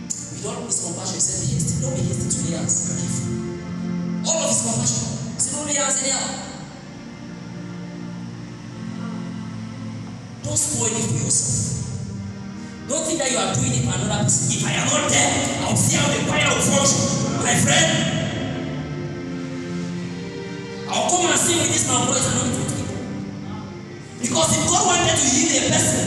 With 0.04 0.44
all 0.52 0.60
of 0.60 0.68
his 0.68 0.84
compassion, 0.84 1.16
he 1.16 1.24
said, 1.24 1.48
be 1.48 1.56
hasty. 1.56 1.80
Don't 1.80 1.96
be 1.96 2.04
hasty 2.12 2.28
to 2.28 2.44
lay 2.44 2.60
hands. 2.60 2.76
All 4.28 4.36
of 4.44 4.52
his 4.52 4.68
compassion. 4.68 5.00
He 5.32 5.40
said, 5.40 5.56
don't 5.56 5.68
lay 5.72 5.80
hands 5.80 5.96
anyhow. 6.04 6.52
Don't 10.44 10.60
spoil 10.60 10.92
it 10.92 11.08
for 11.08 11.24
yourself. 11.24 11.88
Don't 12.92 13.08
think 13.08 13.24
that 13.24 13.32
you 13.32 13.40
are 13.40 13.56
doing 13.56 13.80
it 13.80 13.88
for 13.88 13.96
another 13.96 14.28
person. 14.28 14.60
If 14.60 14.68
I 14.68 14.76
am 14.76 14.92
not 14.92 15.08
there, 15.08 15.32
I'll 15.72 15.80
see 15.80 15.96
how 15.96 16.12
the 16.12 16.20
choir 16.28 16.52
will 16.52 16.68
function. 16.68 17.00
My 17.48 17.56
friend, 17.56 18.19
I'll 20.90 21.10
come 21.10 21.30
and 21.30 21.40
sing 21.40 21.60
with 21.62 21.70
this 21.72 21.88
my 21.88 22.06
voice 22.06 22.26
and 22.26 22.36
not 22.36 22.50
with 22.50 22.74
it. 22.74 24.22
Because 24.22 24.50
if 24.58 24.66
God 24.68 24.86
wanted 24.88 25.16
to 25.16 25.28
heal 25.30 25.52
a 25.54 25.70
person, 25.70 26.06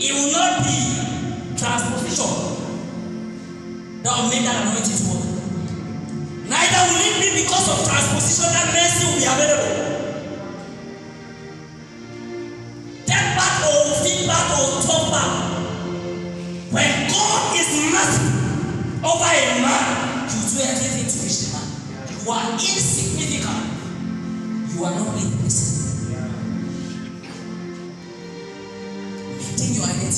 it 0.00 0.12
will 0.12 0.32
not 0.32 0.64
be 0.66 1.54
transposition 1.56 2.50
that 4.02 4.12
will 4.16 4.28
make 4.30 4.42
that 4.42 4.66
anointing 4.66 5.00
work. 5.06 5.24
Neither 6.50 6.82
will 6.90 7.02
it 7.04 7.16
be 7.22 7.42
because 7.44 7.66
of 7.70 7.86
transposition 7.86 8.50
that 8.52 8.66
mercy 8.74 9.06
will 9.06 9.18
be 9.20 9.26
available. 9.28 9.76
Take 13.06 13.30
back 13.38 13.54
or 13.70 13.94
feedback 14.02 14.46
or 14.58 14.82
talk 14.82 15.04
back. 15.12 15.30
When 16.72 16.90
God 17.08 17.56
is 17.56 17.70
merciful 17.92 19.06
over 19.06 19.30
a 19.30 19.46
man, 19.62 19.84
you 20.26 20.40
do 20.48 20.58
everything 20.64 21.06
to 21.06 21.16
reach 21.22 21.38
the 21.44 21.48
man. 21.54 21.68
You 22.08 22.30
are 22.30 22.52
insignificant. 22.54 23.59
You 24.80 24.86
are 24.86 24.94
not 24.96 25.12
innocent. 25.14 26.08
Maintain 29.36 29.74
your 29.76 29.84
identity. 29.84 30.08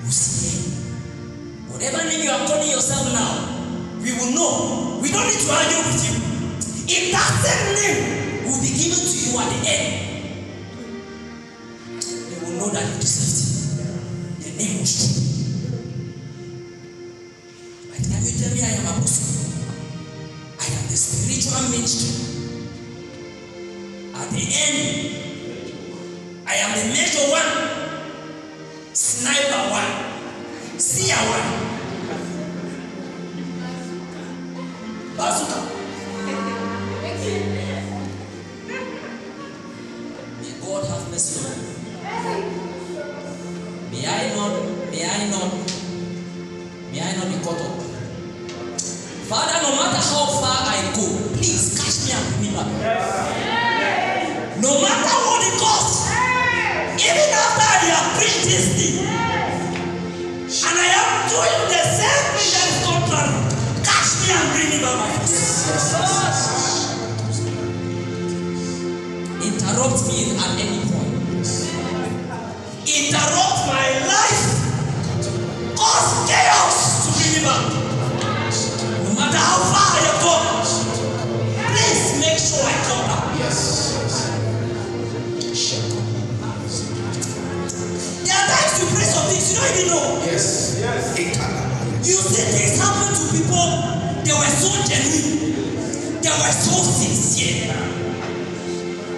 You 0.00 0.08
see, 0.08 0.72
whatever 1.68 2.08
name 2.08 2.22
you 2.24 2.30
are 2.30 2.46
calling 2.46 2.70
yourself 2.70 3.12
now, 3.12 4.00
we 4.00 4.12
will 4.16 4.32
know. 4.32 5.00
We 5.02 5.12
don't 5.12 5.26
need 5.28 5.36
to 5.36 5.52
argue 5.52 5.84
with 5.84 6.00
you. 6.00 6.16
If 6.88 7.12
that 7.12 7.28
same 7.44 7.76
name 7.76 8.48
will 8.48 8.62
be 8.62 8.72
given 8.72 9.04
to 9.04 9.16
you 9.20 9.38
at 9.38 9.48
the 9.52 9.60
end, 9.68 10.32
they 12.00 12.38
will 12.40 12.56
know 12.56 12.72
that 12.72 12.88
you 12.88 13.00
deserved 13.00 13.84
it. 14.40 14.56
The 14.56 14.64
name 14.64 14.80
was 14.80 14.96
true. 14.96 15.35
Were 94.46 94.54
so 94.54 94.70
genuine, 94.86 96.22
they 96.22 96.30
were 96.30 96.54
so 96.54 96.78
sincere. 96.78 97.66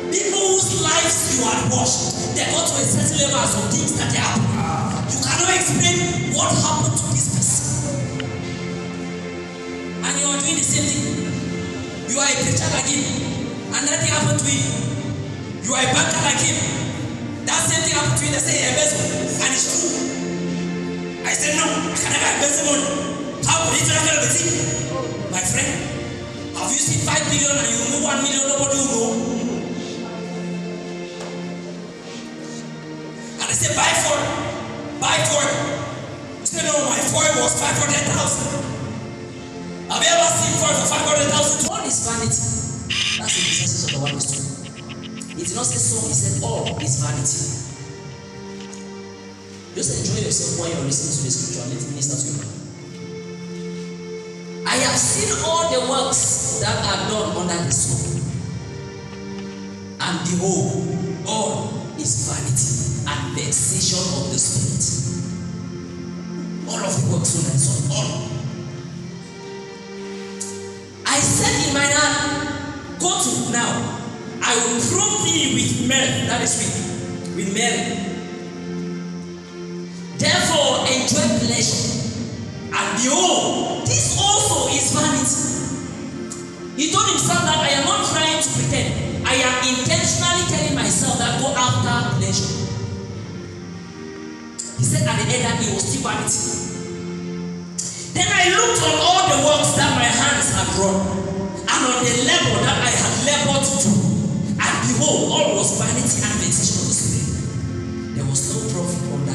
People 0.09 0.41
whose 0.41 0.81
lives 0.81 1.37
you 1.37 1.45
had 1.45 1.69
watched, 1.69 2.33
they 2.33 2.49
got 2.49 2.65
to 2.65 2.75
a 2.81 2.85
certain 2.89 3.29
level 3.29 3.45
of 3.45 3.69
things 3.69 3.93
that 4.01 4.09
they 4.09 4.21
happen. 4.25 4.49
You 5.13 5.19
cannot 5.21 5.53
explain 5.53 6.33
what 6.33 6.49
happened 6.49 6.97
to 6.97 7.05
this 7.13 7.29
person. 7.37 7.61
And 10.01 10.13
you 10.17 10.27
are 10.33 10.41
doing 10.41 10.57
the 10.57 10.65
same 10.65 10.89
thing. 10.89 11.29
You 12.09 12.17
are 12.17 12.25
a 12.25 12.37
preacher 12.41 12.69
like 12.73 12.89
him, 12.89 13.05
and 13.69 13.83
nothing 13.85 14.09
happened 14.09 14.41
to 14.41 14.49
him. 14.49 14.65
You 15.61 15.77
are 15.77 15.85
a 15.85 15.89
banker 15.93 16.23
like 16.25 16.41
him. 16.41 16.57
That 17.45 17.61
same 17.69 17.85
thing 17.85 18.01
happened 18.01 18.17
to 18.17 18.25
you. 18.25 18.33
They 18.33 18.41
say 18.49 18.57
a 18.65 18.73
embezzle, 18.73 19.45
and 19.45 19.53
it's 19.53 19.67
true. 19.77 19.93
I 21.29 21.33
said 21.37 21.53
no, 21.61 21.69
I 21.69 21.93
can 22.01 22.11
never 22.17 22.33
embezzle 22.33 22.65
money. 22.65 22.89
How 23.45 23.69
could 23.69 23.77
it 23.77 23.93
not 23.93 24.25
be 24.25 24.29
seen? 24.33 24.88
My 25.31 25.41
friend, 25.45 25.71
have 26.57 26.71
you 26.73 26.81
seen 26.81 27.05
five 27.05 27.21
billion 27.29 27.53
and 27.53 27.69
you 27.69 27.79
remove 27.85 28.05
one 28.05 28.21
million? 28.25 28.49
Nobody 28.49 28.77
will 28.81 28.89
know. 28.93 29.11
And 33.29 33.47
they 33.49 33.57
say 33.57 33.73
buy 33.77 33.93
four, 34.05 34.21
buy 35.01 35.17
four. 35.29 35.45
You 36.41 36.47
say 36.49 36.65
no, 36.65 36.75
my 36.89 36.97
four 37.13 37.25
was 37.45 37.61
five 37.61 37.77
hundred 37.77 38.05
thousand. 38.09 38.73
Have 39.93 40.03
you 40.03 40.11
ever 40.17 40.31
seen 40.33 40.55
four 40.61 40.73
for 40.73 40.87
five 40.93 41.05
hundred 41.05 41.29
thousand? 41.33 41.69
All 41.71 41.85
is 41.85 41.99
vanity. 42.09 42.43
That's 43.21 43.35
the 43.37 43.43
business 43.45 43.85
of 43.85 43.91
the 43.93 44.01
one 44.01 44.17
true. 44.17 44.47
He 45.37 45.45
did 45.45 45.55
not 45.57 45.67
say 45.69 45.79
so, 45.79 45.97
he 46.09 46.15
said 46.15 46.43
all 46.45 46.73
is 46.81 47.01
vanity. 47.05 47.69
Just 49.75 49.91
enjoy 49.95 50.25
yourself 50.25 50.59
while 50.61 50.71
you're 50.73 50.87
listening 50.89 51.15
to 51.17 51.23
the 51.25 51.31
scripture 51.31 51.63
and 51.63 51.73
let 51.75 51.83
it 51.85 51.91
minister 51.93 52.17
to. 52.17 52.68
I 54.67 54.77
have 54.77 54.99
seen 54.99 55.31
all 55.45 55.71
the 55.71 55.81
works 55.91 56.61
that 56.61 56.77
are 56.85 57.09
done 57.09 57.37
under 57.37 57.65
the 57.65 57.71
sun. 57.71 58.23
And 60.01 60.19
behold, 60.31 61.27
all 61.27 61.73
is 61.99 62.27
vanity 62.27 63.07
and 63.09 63.35
vexation 63.37 63.99
of 64.19 64.31
the 64.33 64.39
spirit. 64.39 64.85
All 66.71 66.81
of 66.85 66.93
the 66.95 67.13
works 67.13 67.37
under 67.37 67.51
the 67.51 67.59
sun, 67.59 67.91
all. 67.97 68.29
I 71.07 71.21
said 71.21 71.69
in 71.69 71.75
my 71.75 71.85
hand, 71.85 72.99
go 73.01 73.11
to 73.23 73.53
now. 73.53 73.99
I 74.43 74.55
will 74.55 74.81
prove 74.81 75.25
thee 75.25 75.55
with 75.55 75.89
Mary. 75.89 76.27
That 76.27 76.43
is 76.43 76.57
with, 76.59 77.37
with 77.37 77.55
Mary. 77.55 78.17
Therefore, 80.19 80.87
enjoy 80.87 81.47
pleasure. 81.47 81.98
And 82.71 82.87
behold, 83.03 83.87
this 83.87 84.17
also 84.21 84.69
is 84.73 84.93
vanity. 84.93 85.59
He 86.77 86.93
told 86.93 87.09
himself 87.11 87.43
that 87.43 87.59
I 87.59 87.71
am 87.81 87.85
not 87.85 88.07
trying 88.07 88.39
to 88.39 88.49
pretend. 88.55 89.27
I 89.27 89.35
am 89.35 89.57
intentionally 89.67 90.47
telling 90.47 90.75
myself 90.79 91.19
that 91.19 91.41
go 91.43 91.51
after 91.53 92.17
pleasure. 92.23 92.55
He 94.79 94.85
said 94.87 95.03
at 95.09 95.19
the 95.19 95.27
end 95.27 95.43
that 95.43 95.59
it 95.59 95.75
was 95.75 95.83
still 95.83 96.07
vanity. 96.07 96.39
Then 98.15 98.31
I 98.31 98.47
looked 98.55 98.79
on 98.79 98.95
all 99.03 99.23
the 99.27 99.39
works 99.43 99.75
that 99.75 99.91
my 99.99 100.07
hands 100.07 100.55
had 100.55 100.71
wrought, 100.79 101.03
and 101.67 101.81
on 101.83 101.99
the 101.99 102.15
labor 102.31 102.63
that 102.63 102.79
I 102.79 102.95
had 102.95 103.15
labored 103.27 103.65
to 103.67 103.75
do. 103.83 103.93
And 104.55 104.75
behold, 104.87 105.35
all 105.35 105.59
was 105.59 105.75
vanity 105.83 106.23
and 106.23 106.35
vexation 106.39 106.79
of 106.79 106.87
the 106.89 106.95
spirit. 106.95 108.17
There 108.17 108.27
was 108.27 108.41
no 108.49 108.71
profit 108.71 109.03
under 109.13 109.28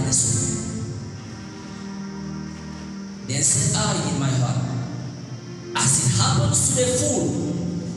said 3.43 3.75
I 3.75 3.91
in 4.07 4.19
my 4.23 4.31
heart, 4.39 4.63
as 5.75 5.91
it 5.99 6.15
happens 6.15 6.63
to 6.71 6.79
the 6.79 6.87
fool, 6.95 7.27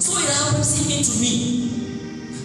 so 0.02 0.18
it 0.18 0.26
happens 0.26 0.74
even 0.82 1.06
to 1.06 1.14
me. 1.22 1.32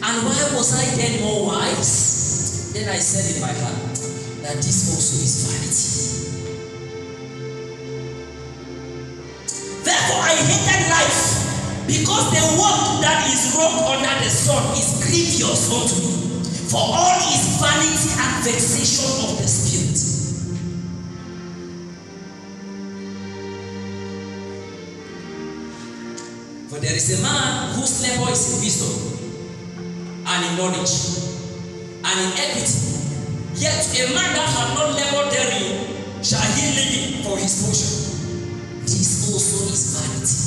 And 0.06 0.22
why 0.22 0.38
was 0.54 0.70
I 0.78 0.86
then 0.95 1.22
more 1.26 1.47
wise? 1.47 2.74
Then 2.74 2.89
I 2.89 2.97
said 3.02 3.26
in 3.36 3.41
my 3.41 3.54
heart, 3.54 3.97
that 4.45 4.58
this 4.62 4.93
also 4.93 5.18
is 5.18 5.34
vanity. 5.49 6.22
Therefore, 9.82 10.22
I 10.22 10.38
hated 10.38 10.86
life 10.93 11.41
because 11.89 12.30
the 12.30 12.43
work 12.62 13.02
that 13.02 13.26
is 13.34 13.58
wrought 13.58 13.82
under 13.97 14.16
the 14.24 14.30
sun 14.30 14.78
is 14.78 15.02
grievous 15.02 15.74
unto 15.74 15.97
me. 16.06 16.14
For 16.70 16.86
all 16.86 17.18
is 17.34 17.58
vanity 17.58 18.14
and 18.14 18.45
vexation 18.45 19.26
of 19.26 19.41
the 19.41 19.47
spirit. 19.49 19.91
There 26.82 26.98
is 26.98 27.14
a 27.14 27.22
man 27.22 27.78
whose 27.78 28.02
labor 28.02 28.32
is 28.34 28.42
in 28.50 28.66
wisdom 28.66 28.90
and 30.26 30.40
in 30.50 30.54
knowledge 30.58 30.98
and 32.02 32.16
in 32.26 32.32
equity. 32.42 32.74
Yet 33.54 33.86
a 34.02 34.10
man 34.18 34.34
that 34.34 34.50
had 34.50 34.74
not 34.74 34.90
labored 34.98 35.30
therein 35.30 36.26
shall 36.26 36.42
he 36.58 36.74
live 36.74 37.22
for 37.22 37.38
his 37.38 37.54
portion. 37.62 37.94
This 38.82 39.30
also 39.30 39.70
is 39.70 39.94
vanity 39.94 40.42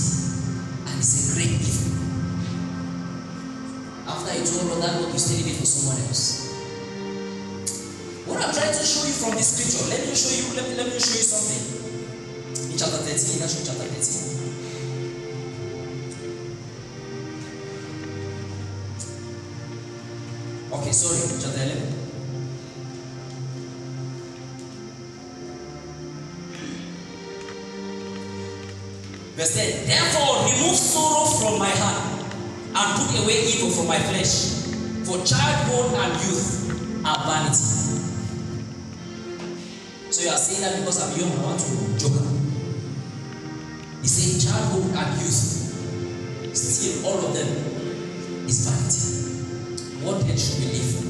and 0.90 0.98
is 0.98 1.14
a 1.14 1.38
great 1.38 1.54
evil. 1.54 1.94
After 4.10 4.34
you 4.34 4.42
all 4.58 4.74
of 4.74 4.82
that 4.82 5.00
work, 5.00 5.14
you 5.14 5.20
still 5.22 5.38
leave 5.38 5.54
it 5.54 5.58
for 5.62 5.66
someone 5.70 6.02
else. 6.02 6.50
What 8.26 8.42
I'm 8.42 8.50
trying 8.50 8.74
to 8.74 8.82
show 8.82 9.06
you 9.06 9.14
from 9.14 9.38
this 9.38 9.54
scripture, 9.54 9.86
let 9.86 10.02
me 10.02 10.14
show 10.18 10.34
you, 10.34 10.50
let 10.58 10.66
me, 10.66 10.74
let 10.82 10.86
me 10.90 10.98
show 10.98 11.14
you 11.14 11.26
something. 11.30 11.62
In 12.72 12.76
chapter 12.76 13.06
13, 13.06 13.38
let's 13.38 13.54
chapter 13.62 13.86
13. 13.86 14.23
Sorry, 20.94 21.18
chapter 21.42 21.58
11. 21.58 22.04
Verse 29.34 29.54
10 29.56 29.86
Therefore, 29.86 30.46
remove 30.46 30.76
sorrow 30.76 31.26
from 31.26 31.58
my 31.58 31.70
heart 31.70 32.22
and 32.76 33.10
put 33.10 33.24
away 33.24 33.42
evil 33.42 33.70
from 33.70 33.88
my 33.88 33.98
flesh, 33.98 34.62
for 35.02 35.18
childhood 35.26 35.98
and 35.98 36.12
youth 36.22 37.04
are 37.04 37.18
vanity. 37.26 37.74
So 40.10 40.22
you 40.22 40.30
are 40.30 40.38
saying 40.38 40.62
that 40.62 40.78
because 40.78 41.02
I'm 41.02 41.18
young, 41.18 41.32
I 41.40 41.42
want 41.42 41.58
to 41.58 41.98
joke. 41.98 42.22
He 44.00 44.06
said 44.06 44.48
childhood 44.48 44.94
and 44.94 45.20
youth, 45.20 46.54
still 46.54 47.06
all 47.06 47.18
of 47.26 47.34
them 47.34 48.46
is 48.46 48.68
vanity. 48.68 49.33
What 50.04 50.20
then 50.20 50.36
should 50.36 50.58
we 50.60 50.66
live? 50.66 51.00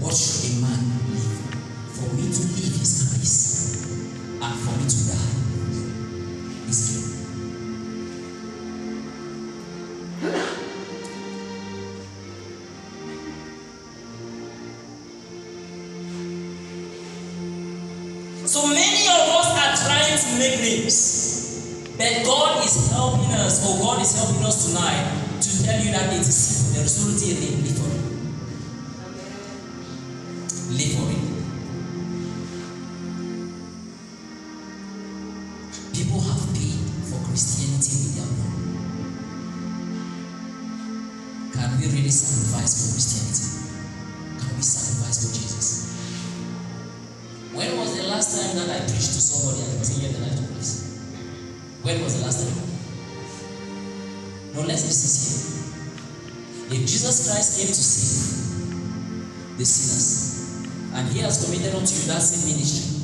What 0.00 0.14
should 0.14 0.56
a 0.56 0.60
man 0.62 0.80
live 1.12 1.20
for? 1.20 2.08
For 2.08 2.08
me 2.16 2.22
to 2.22 2.42
live 2.42 2.80
is 2.80 2.92
Christ, 3.12 3.44
and 4.40 4.54
for 4.58 4.72
me 4.80 4.84
to 4.88 4.98
die 5.06 5.36
is 6.68 6.80
gain. 6.88 7.08
So 18.48 18.60
many 18.68 19.04
of 19.12 19.28
us 19.28 19.48
are 19.60 19.76
trying 19.76 20.16
to 20.18 20.30
make 20.38 20.56
names, 20.60 20.96
but 21.98 22.24
God 22.24 22.64
is 22.64 22.90
helping 22.90 23.30
us, 23.32 23.60
or 23.68 23.78
God 23.78 24.00
is 24.00 24.12
helping 24.16 24.42
us 24.44 24.66
tonight 24.66 25.04
to 25.42 25.50
tell 25.64 25.78
you 25.84 25.90
that 25.92 26.12
it 26.12 26.20
is 26.20 26.61
simple. 26.74 26.78
There 26.78 26.84
is 26.84 26.98
only 27.04 27.98
a 27.98 28.01
Christ 57.22 57.54
came 57.54 57.70
to 57.70 57.74
save 57.78 59.54
the 59.58 59.64
sinners, 59.64 60.66
and 60.94 61.06
he 61.14 61.20
has 61.22 61.38
committed 61.44 61.70
unto 61.70 61.94
you 61.94 62.10
that 62.10 62.18
same 62.18 62.50
ministry, 62.50 62.98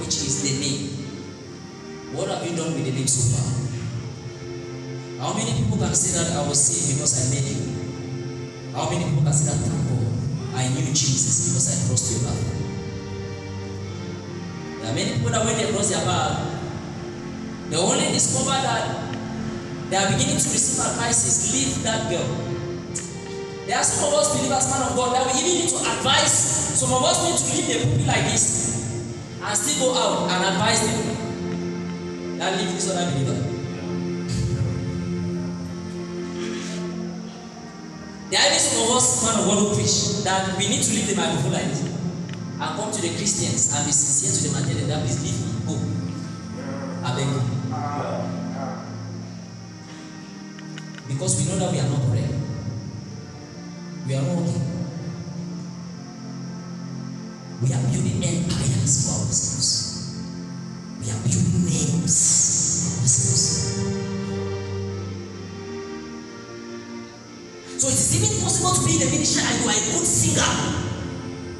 which 0.00 0.16
is 0.24 0.40
the 0.40 0.56
name, 0.56 0.88
what 2.16 2.32
have 2.32 2.40
you 2.48 2.56
done 2.56 2.72
with 2.72 2.88
the 2.88 2.92
name 2.96 3.04
so 3.04 3.28
far? 3.36 3.44
How 5.20 5.36
many 5.36 5.52
people 5.52 5.76
can 5.76 5.92
say 5.92 6.16
that 6.16 6.32
I 6.32 6.48
was 6.48 6.56
saved 6.56 6.96
because 6.96 7.12
I 7.12 7.28
met 7.28 7.44
you? 7.44 7.60
How 8.72 8.88
many 8.88 9.04
people 9.04 9.20
can 9.20 9.36
say 9.36 9.52
that, 9.52 9.60
thank 9.60 9.84
God, 9.84 10.08
I 10.56 10.72
knew 10.72 10.88
Jesus 10.96 11.52
because 11.52 11.68
I 11.68 11.76
crossed 11.84 12.08
your 12.08 12.24
path? 12.24 12.40
There 14.80 14.88
are 14.88 14.96
many 14.96 15.12
people 15.12 15.28
that 15.28 15.44
when 15.44 15.60
they 15.60 15.68
cross 15.76 15.92
their 15.92 16.00
path, 16.08 16.40
they 17.68 17.76
only 17.76 18.08
discover 18.16 18.56
that 18.64 19.12
they 19.92 19.96
are 20.00 20.08
beginning 20.08 20.40
to 20.40 20.48
receive 20.48 20.80
advices, 20.80 21.52
leave 21.52 21.84
that 21.84 22.08
girl. 22.08 22.47
There 23.68 23.76
are 23.76 23.84
some 23.84 24.08
of 24.08 24.18
us 24.18 24.32
believers, 24.32 24.64
man 24.72 24.80
of 24.88 24.96
God, 24.96 25.12
that 25.12 25.28
we 25.28 25.44
even 25.44 25.60
need 25.60 25.68
to 25.68 25.76
advise. 25.76 26.32
Some 26.80 26.88
of 26.88 27.04
us 27.04 27.20
need 27.20 27.36
to 27.36 27.44
leave 27.52 27.68
a 27.68 27.84
pulpit 27.84 28.06
like 28.08 28.24
this 28.32 29.12
and 29.44 29.58
still 29.58 29.92
go 29.92 29.98
out 29.98 30.30
and 30.32 30.40
advise 30.56 30.80
them. 30.88 32.38
That 32.38 32.56
leave 32.56 32.72
this 32.72 32.88
other 32.88 33.12
believer. 33.12 33.36
There 38.30 38.40
are 38.40 38.46
even 38.48 38.56
some 38.56 38.88
of 38.88 38.96
us, 38.96 39.24
man 39.28 39.36
of 39.36 39.44
God, 39.44 39.58
who 39.60 39.74
preach 39.76 40.24
that 40.24 40.56
we 40.56 40.68
need 40.72 40.80
to 40.80 40.90
leave 40.96 41.08
the 41.12 41.16
microphone 41.20 41.52
like 41.52 41.68
this 41.68 41.84
and 41.84 42.70
come 42.72 42.90
to 42.90 43.00
the 43.02 43.12
Christians 43.20 43.68
and 43.76 43.84
be 43.84 43.92
sincere 43.92 44.32
to 44.32 44.48
them 44.48 44.56
and 44.56 44.64
tell 44.64 44.80
them 44.80 44.88
that 44.88 45.04
please 45.04 45.20
leave 45.20 45.44
me, 45.44 45.52
go. 45.68 45.76
I. 47.04 47.12
Because 51.06 51.36
we 51.36 51.52
know 51.52 51.58
that 51.60 51.72
we 51.72 51.80
are 51.80 51.88
not 51.90 52.00
correct. 52.08 52.37
We 54.08 54.14
are 54.14 54.22
not. 54.22 54.48
We 57.60 57.68
are 57.76 57.84
building 57.92 58.24
empires 58.24 59.04
for 59.04 59.20
ourselves. 59.20 60.16
We 60.96 61.12
are 61.12 61.20
building 61.28 61.68
names 61.68 62.16
for 62.80 63.04
ourselves. 63.04 63.52
So 67.76 67.88
it 67.88 68.00
is 68.00 68.16
even 68.16 68.32
possible 68.40 68.80
to 68.80 68.86
be 68.88 68.96
in 68.96 69.00
the 69.04 69.12
ministry 69.12 69.44
and 69.44 69.60
you 69.60 69.68
are 69.68 69.76
a 69.76 69.84
good 69.92 70.08
singer. 70.08 70.52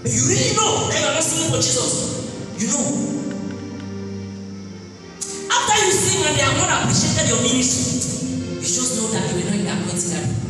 But 0.01 0.09
you 0.09 0.24
really 0.24 0.57
know 0.57 0.88
that 0.88 1.01
you 1.01 1.05
are 1.05 1.20
not 1.20 1.22
singing 1.22 1.53
for 1.53 1.61
Jesus. 1.61 2.32
You 2.57 2.72
know. 2.72 2.80
After 5.53 5.76
you 5.84 5.92
sing 5.92 6.24
and 6.24 6.32
they 6.32 6.40
have 6.49 6.57
not 6.57 6.80
appreciated 6.80 7.28
your 7.28 7.44
ministry, 7.44 8.57
you 8.57 8.64
just 8.64 8.96
know 8.96 9.12
that 9.12 9.36
you 9.36 9.36
were 9.36 9.44
not 9.44 9.61
in 9.61 9.64
the 9.68 9.70
anointing 9.70 10.16
that 10.16 10.47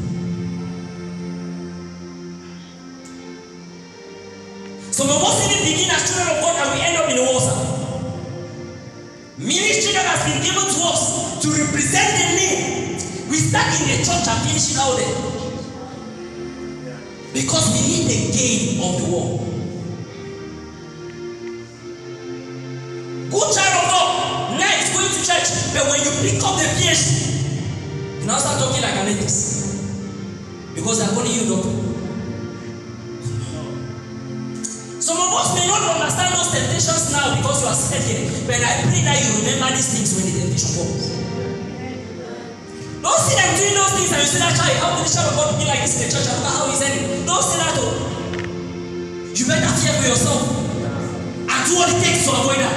been 10.28 10.42
given 10.44 10.66
to 10.68 10.80
us 10.84 11.40
to 11.40 11.48
represent 11.48 12.08
the 12.20 12.26
name. 12.36 12.60
We 13.32 13.36
start 13.40 13.72
in 13.80 13.88
the 13.88 13.96
church 14.04 14.28
and 14.28 14.38
finish 14.44 14.72
it 14.72 14.78
out 14.78 14.96
there. 15.00 15.16
Because 17.32 17.64
we 17.72 17.80
need 17.88 18.04
the 18.08 18.18
gain 18.36 18.80
of 18.84 18.92
the 19.00 19.06
world. 19.08 19.40
Good 23.28 23.48
child 23.54 23.74
of 23.76 23.86
God, 23.92 24.08
nice 24.58 24.92
going 24.92 25.12
to 25.12 25.20
church, 25.20 25.48
but 25.72 25.84
when 25.88 26.00
you 26.00 26.12
pick 26.24 26.42
up 26.42 26.56
the 26.56 26.64
PhD, 26.76 28.20
you 28.20 28.26
now 28.26 28.38
start 28.38 28.58
talking 28.58 28.82
like 28.82 28.96
an 28.96 29.08
atheist. 29.08 30.74
Because 30.74 30.98
they're 30.98 31.14
calling 31.14 31.32
you 31.32 31.48
doctor. 31.48 31.87
Not 35.82 36.00
understand 36.02 36.34
those 36.34 36.50
temptations 36.50 37.12
now 37.12 37.36
because 37.36 37.62
you 37.62 37.68
are 37.68 37.78
set 37.78 38.02
here, 38.02 38.26
but 38.46 38.58
I 38.58 38.82
pray 38.88 39.02
that 39.06 39.16
you 39.18 39.28
remember 39.42 39.68
these 39.76 39.90
things 39.92 40.10
when 40.16 40.24
the 40.26 40.32
temptation 40.38 40.70
comes. 40.78 41.18
Don't 42.98 43.20
see 43.22 43.36
them 43.38 43.50
doing 43.54 43.76
those 43.78 43.94
things 43.94 44.10
and 44.10 44.20
you 44.22 44.28
say 44.28 44.40
that 44.42 44.54
child, 44.58 44.76
how 44.82 44.90
could 44.98 45.06
the 45.06 45.12
child 45.14 45.30
of 45.30 45.34
God 45.38 45.54
be 45.54 45.64
like 45.70 45.80
this 45.86 45.94
in 45.98 46.00
the 46.06 46.10
church? 46.10 46.26
And 46.26 46.38
look 46.42 46.50
at 46.50 46.54
how 46.58 46.66
he's 46.66 46.82
ending. 46.82 47.26
Don't 47.26 47.44
say 47.44 47.58
that 47.62 47.72
though. 47.78 47.94
You 49.38 49.44
better 49.46 49.70
fear 49.78 49.94
for 50.02 50.06
yourself 50.10 50.42
and 51.46 51.60
do 51.68 51.72
what 51.78 51.88
it 51.94 51.98
takes 52.02 52.26
to 52.26 52.34
avoid 52.34 52.58
that. 52.58 52.74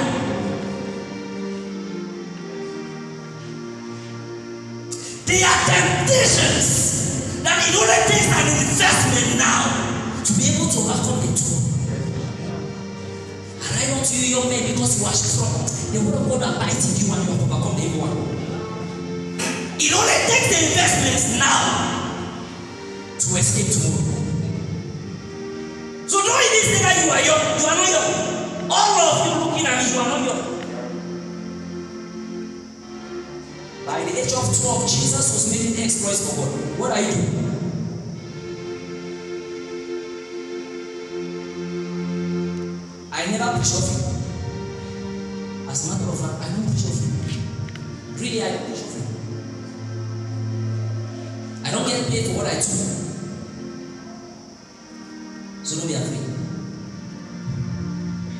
There 5.26 5.42
are 5.42 5.60
temptations 5.66 7.42
that 7.42 7.58
it 7.66 7.74
only 7.74 7.98
takes 8.06 8.30
an 8.30 8.46
investment 8.46 9.42
now 9.42 9.66
to 10.22 10.30
be 10.38 10.54
able 10.54 10.70
to 10.70 10.78
overcome 10.86 11.18
the 11.26 11.32
two. 11.34 11.71
I 13.82 13.98
unto 13.98 14.14
you, 14.14 14.38
young 14.38 14.48
men, 14.48 14.62
because 14.70 15.00
you 15.00 15.06
are 15.06 15.12
strong. 15.12 15.66
The 15.90 15.98
word 16.06 16.14
of 16.14 16.28
God 16.30 16.54
abides 16.54 16.86
in 16.86 17.02
you 17.02 17.14
and 17.14 17.26
you 17.26 17.34
have 17.34 17.42
overcome 17.42 17.74
the 17.74 17.82
evil 17.82 18.06
one. 18.06 18.14
It 19.74 19.90
only 19.90 20.18
takes 20.30 20.48
the 20.54 20.58
investments 20.70 21.34
now 21.42 21.58
to 23.18 23.28
escape 23.42 23.74
tomorrow. 23.74 24.22
So 26.06 26.22
don't 26.22 26.42
even 26.46 26.62
say 26.62 26.78
that 26.78 26.94
you 27.02 27.10
are 27.10 27.22
young. 27.26 27.42
You 27.58 27.66
are 27.66 27.74
not 27.74 27.88
young. 27.90 28.10
All 28.70 28.94
of 29.02 29.26
you 29.26 29.50
looking 29.50 29.66
at 29.66 29.74
me, 29.82 29.90
you 29.90 29.98
are 29.98 30.10
not 30.14 30.22
young. 30.30 30.42
By 33.82 33.98
the 34.06 34.14
age 34.14 34.30
of 34.30 34.46
12, 34.46 34.86
Jesus 34.86 35.26
was 35.34 35.44
making 35.50 35.82
exploits 35.82 36.22
for 36.30 36.46
God. 36.46 36.78
What 36.78 36.90
are 36.92 37.02
you 37.02 37.10
doing? 37.10 37.51
Preach 43.62 43.78
of 43.78 43.86
you. 43.86 44.02
As 45.70 45.86
a 45.86 45.94
matter 45.94 46.10
of 46.10 46.18
fact, 46.18 46.42
I 46.42 46.50
don't 46.50 46.66
preach 46.66 46.82
of 46.82 46.98
you. 46.98 47.10
Really, 48.18 48.42
I 48.42 48.50
don't 48.50 48.66
preach 48.66 48.82
of 48.82 48.90
you. 48.98 49.06
I 51.62 51.70
don't 51.70 51.86
get 51.86 52.10
paid 52.10 52.26
for 52.26 52.34
what 52.42 52.46
I 52.50 52.54
do. 52.58 52.74
So 55.62 55.78
don't 55.78 55.86
be 55.86 55.94
afraid. 55.94 56.26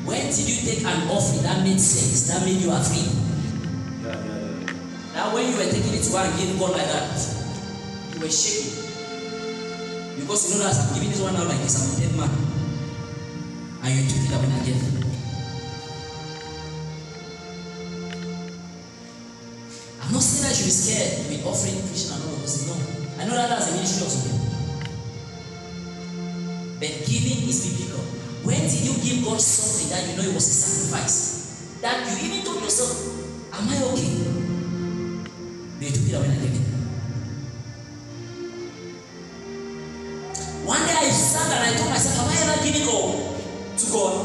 When 0.03 0.27
did 0.27 0.43
you 0.43 0.59
take 0.67 0.83
an 0.83 1.07
offering 1.07 1.43
that 1.43 1.63
made 1.63 1.79
sense? 1.79 2.27
That 2.27 2.43
made 2.43 2.59
you 2.59 2.71
afraid? 2.71 3.07
Now, 5.15 5.33
when 5.33 5.49
you 5.49 5.55
were 5.55 5.71
taking 5.71 5.93
it 5.93 6.03
to 6.03 6.11
God 6.11 6.27
and 6.27 6.37
giving 6.37 6.59
God 6.59 6.71
like 6.71 6.83
that, 6.83 7.15
you 8.13 8.19
were 8.19 8.29
shaking. 8.29 8.75
Because 10.19 10.51
you 10.51 10.59
know 10.59 10.67
that 10.67 10.75
I'm 10.75 10.93
giving 10.93 11.09
this 11.11 11.21
one 11.21 11.35
out 11.37 11.47
like 11.47 11.61
this, 11.61 11.79
I'm 11.79 11.95
a 11.95 11.99
dead 12.01 12.11
man. 12.19 12.29
And 13.83 13.95
you 13.95 14.03
took 14.09 14.19
it 14.27 14.35
away 14.35 14.51
again. 14.59 15.02
You 20.63 20.71
be 20.71 20.71
scared 20.71 21.27
with 21.27 21.43
offering, 21.45 21.75
preaching, 21.83 22.15
and 22.15 22.23
all 22.23 22.39
of 22.39 22.47
things. 22.47 22.71
No. 22.71 22.75
I 23.19 23.27
know 23.27 23.35
that 23.35 23.49
that's 23.51 23.67
a 23.67 23.75
ministry 23.75 24.07
also. 24.07 24.31
But 26.79 26.91
giving 27.03 27.43
is 27.51 27.67
biblical. 27.67 28.03
When 28.47 28.63
did 28.63 28.79
you 28.79 28.95
give 29.03 29.27
God 29.27 29.39
something 29.43 29.91
that 29.91 30.07
you 30.07 30.15
know 30.15 30.23
it 30.23 30.33
was 30.33 30.47
a 30.47 30.55
sacrifice? 30.55 31.79
That 31.81 32.07
you 32.07 32.15
even 32.27 32.45
told 32.45 32.63
yourself, 32.63 32.95
Am 33.51 33.67
I 33.67 33.75
okay? 33.91 34.07
They 35.79 35.91
took 35.91 36.07
it 36.07 36.15
away 36.15 36.31
and 36.31 36.39
gave 36.39 36.55
it. 36.55 36.63
One 40.63 40.79
day 40.87 40.95
I 40.95 41.11
sat 41.11 41.51
and 41.51 41.75
I 41.75 41.77
told 41.77 41.91
myself, 41.91 42.23
Have 42.23 42.31
I 42.31 42.35
ever 42.39 42.63
given 42.63 42.87
all 42.87 43.35
to 43.75 43.85
God? 43.91 44.15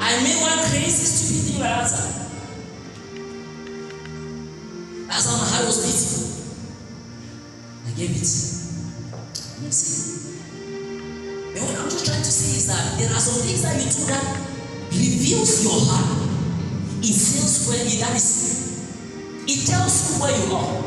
I 0.00 0.16
made 0.24 0.40
one 0.40 0.58
crazy, 0.72 1.04
stupid 1.04 1.44
thing 1.44 1.60
like 1.60 1.92
that. 1.92 2.23
Heart 5.64 5.76
was 5.76 5.80
beating. 5.80 6.28
I 7.86 7.90
gave 7.96 8.10
it. 8.10 8.28
You 9.64 9.72
see. 9.72 10.40
But 11.54 11.62
what 11.62 11.78
I'm 11.80 11.88
just 11.88 12.04
trying 12.04 12.22
to 12.22 12.32
say 12.32 12.56
is 12.56 12.66
that 12.68 12.98
there 12.98 13.08
are 13.08 13.20
some 13.20 13.40
things 13.46 13.62
that 13.62 13.76
you 13.80 13.88
do 13.88 14.04
that 14.12 14.24
reveals 14.92 15.64
your 15.64 15.80
heart. 15.88 16.28
It 17.00 17.14
says 17.14 17.68
where 17.68 17.80
it 17.80 18.00
that 18.00 18.16
is. 18.16 18.52
It 19.46 19.66
tells 19.66 19.94
you 20.04 20.20
where 20.20 20.36
you 20.36 20.54
are. 20.54 20.84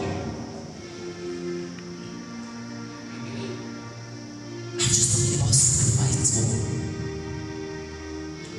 I'm 4.74 4.90
just 4.94 5.10
talking 5.14 5.42
about 5.42 5.54
sacrifices 5.54 6.30
for 6.38 6.44
God. 6.54 6.70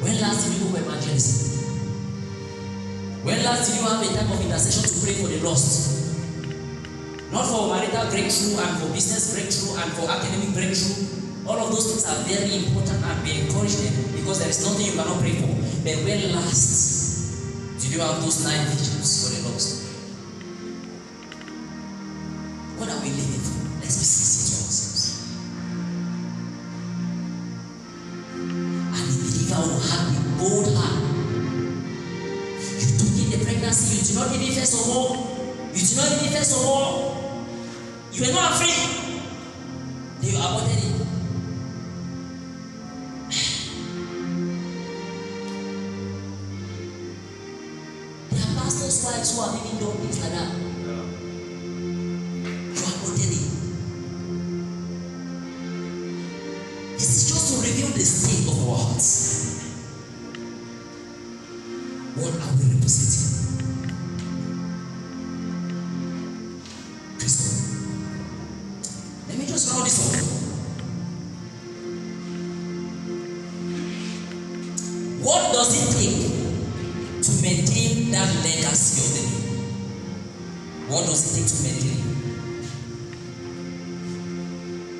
When 0.02 0.14
last 0.20 0.38
did 0.46 0.54
you 0.58 0.66
go 0.66 0.70
for 0.74 0.82
evangelism? 0.82 1.46
When 3.24 3.38
last 3.44 3.70
did 3.70 3.76
you 3.78 3.86
have 3.86 4.02
a 4.02 4.04
time 4.14 4.30
of 4.32 4.40
intercession 4.40 4.82
to 4.82 4.94
pray 5.04 5.14
for 5.14 5.28
the 5.28 5.38
lost? 5.46 5.97
Not 7.30 7.44
for 7.44 7.68
marital 7.68 8.08
breakthrough 8.08 8.56
and 8.56 8.72
for 8.80 8.88
business 8.92 9.34
breakthrough 9.36 9.76
and 9.84 9.92
for 9.92 10.08
academic 10.08 10.54
breakthrough. 10.56 11.44
All 11.44 11.60
of 11.60 11.68
those 11.72 11.88
things 11.92 12.04
are 12.08 12.24
very 12.24 12.64
important 12.64 13.04
and 13.04 13.22
we 13.24 13.40
encourage 13.40 13.76
them 13.76 13.92
because 14.16 14.40
there 14.40 14.48
is 14.48 14.64
nothing 14.64 14.86
you 14.86 14.92
cannot 14.96 15.20
pray 15.20 15.36
for. 15.36 15.52
But 15.84 15.96
when 16.04 16.32
last 16.32 17.80
did 17.80 17.92
you 17.92 18.00
have 18.00 18.20
those 18.20 18.44
nine 18.44 18.64
vigils 18.68 19.12
for 19.20 19.28
the 19.32 19.40
lost? 19.48 19.88
What 22.80 22.88
are 22.88 23.00
we 23.00 23.10
living 23.12 23.44
for? 23.44 23.60
Let's 23.80 23.96
be 23.96 24.04
sincere 24.08 24.44
to 24.48 24.60
ourselves. 24.64 25.04
And 28.92 29.04
the 29.04 29.16
believer 29.24 29.60
will 29.68 29.84
have 29.84 30.04
a 30.16 30.20
bold 30.40 30.68
heart. 30.76 31.00
You 32.76 32.88
took 32.96 33.12
in 33.20 33.36
the 33.36 33.44
pregnancy, 33.44 33.96
you 33.96 34.04
did 34.04 34.16
not 34.16 34.32
even 34.36 34.52
first 34.52 34.74
of 34.80 34.96
all, 34.96 35.16
you 35.72 35.80
did 35.80 35.96
not 35.96 36.08
even 36.12 36.28
first 36.32 36.52
of 36.56 36.64
all, 36.64 37.17
you 38.18 38.26
were 38.26 38.32
not 38.32 38.50
afraid. 38.52 39.22
Then 40.20 40.32
you 40.32 40.38
aborted 40.38 40.78
it. 40.78 41.06
There 48.30 48.40
are 48.40 48.54
pastors' 48.60 49.04
wives 49.04 49.30
who 49.36 49.42
have 49.42 49.54
even 49.64 49.78
done 49.78 49.96
things 49.98 50.18
like 50.20 50.32
that. 50.32 50.50
You 52.74 52.82
aborted 52.90 53.30
it. 53.30 53.46
This 56.94 57.10
is 57.14 57.22
just 57.28 57.44
to 57.54 57.60
reveal 57.68 57.90
the 57.94 58.00
state 58.04 58.48
of 58.52 58.68
our 58.68 58.76
hearts. 58.78 59.08
What 62.16 62.34
are 62.34 62.54
we 62.58 62.64
representing? 62.74 63.27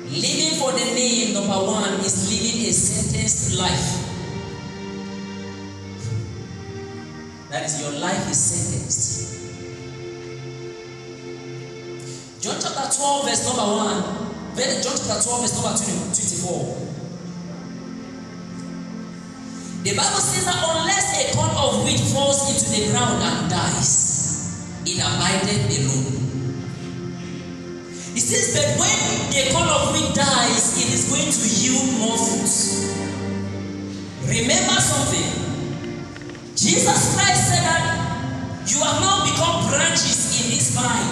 Living 0.09 0.57
for 0.57 0.71
the 0.71 0.85
name, 0.95 1.33
number 1.35 1.53
one, 1.53 1.99
is 2.01 2.25
living 2.25 2.65
a 2.67 2.73
sentenced 2.73 3.59
life. 3.59 4.09
That 7.51 7.65
is, 7.65 7.79
your 7.81 7.91
life 7.99 8.29
is 8.31 8.37
sentenced. 8.37 9.29
John 12.41 12.57
chapter 12.59 12.97
12, 12.97 13.25
verse 13.25 13.45
number 13.45 13.61
1. 13.61 14.55
Then 14.55 14.81
John 14.81 14.97
chapter 14.97 15.21
12, 15.21 15.41
verse 15.41 15.53
number 15.53 15.77
24. 15.77 16.89
The 19.83 19.95
Bible 19.95 20.19
says 20.19 20.45
that 20.45 20.57
unless 20.57 21.13
a 21.13 21.35
corn 21.37 21.51
of 21.55 21.83
wheat 21.85 21.99
falls 22.11 22.49
into 22.49 22.65
the 22.73 22.89
ground 22.91 23.21
and 23.21 23.48
Jesus 36.79 37.11
Christ 37.11 37.51
said 37.51 37.63
that 37.67 37.83
you 38.63 38.79
have 38.79 39.03
now 39.03 39.27
become 39.27 39.67
branches 39.67 40.15
in 40.39 40.47
this 40.47 40.71
vine. 40.71 41.11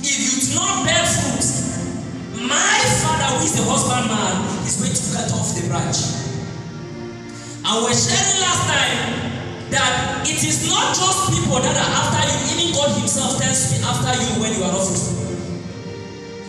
If 0.00 0.16
you 0.24 0.40
do 0.40 0.56
not 0.56 0.88
bear 0.88 1.04
fruit, 1.04 2.48
my 2.48 2.80
Father, 3.04 3.28
who 3.36 3.44
is 3.44 3.60
the 3.60 3.68
husbandman, 3.68 4.40
is 4.64 4.80
going 4.80 4.96
to 4.96 5.04
cut 5.12 5.28
off 5.36 5.52
the 5.52 5.68
branch. 5.68 6.00
And 7.60 7.76
we're 7.84 7.92
sharing 7.92 8.40
last 8.40 8.64
time 8.72 9.00
that 9.68 10.24
it 10.24 10.40
is 10.40 10.64
not 10.64 10.96
just 10.96 11.28
people 11.28 11.60
that 11.60 11.76
are 11.76 11.92
after 12.08 12.24
you, 12.24 12.56
even 12.56 12.72
God 12.72 12.96
Himself 12.96 13.36
tends 13.36 13.68
to 13.68 13.76
be 13.76 13.84
after 13.84 14.16
you 14.16 14.32
when 14.40 14.56
you 14.56 14.64
are 14.64 14.72
not 14.72 14.80
fruitful. 14.80 15.28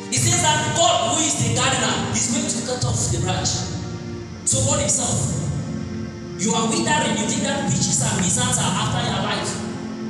He 0.08 0.16
says 0.16 0.39
that 0.39 0.72
God, 0.80 1.20
who 1.20 1.20
is 1.20 1.36
the 1.36 1.52
gardener, 1.52 2.16
is 2.16 2.32
going 2.32 2.47
to 2.47 2.60
cut 2.64 2.80
off 2.88 3.12
the 3.12 3.20
branch. 3.28 3.52
So 4.47 4.64
God 4.72 4.80
Himself, 4.88 5.49
you 6.40 6.56
are 6.56 6.72
withering, 6.72 7.20
you 7.20 7.28
think 7.28 7.44
that 7.44 7.68
witches 7.68 8.00
and 8.00 8.16
wizards 8.24 8.58
are 8.64 8.72
after 8.72 9.04
your 9.04 9.22
life. 9.28 9.52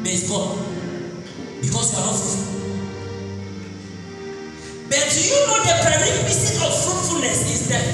But 0.06 0.14
it's 0.14 0.30
God. 0.30 0.62
Because 1.58 1.90
you 1.90 1.98
are 1.98 2.06
not 2.06 2.14
fruitful. 2.14 2.54
But 4.94 5.06
do 5.10 5.20
you 5.26 5.40
know 5.50 5.58
the 5.66 5.74
prerequisite 5.82 6.62
of 6.62 6.74
fruitfulness 6.86 7.40
is 7.50 7.62
death? 7.70 7.90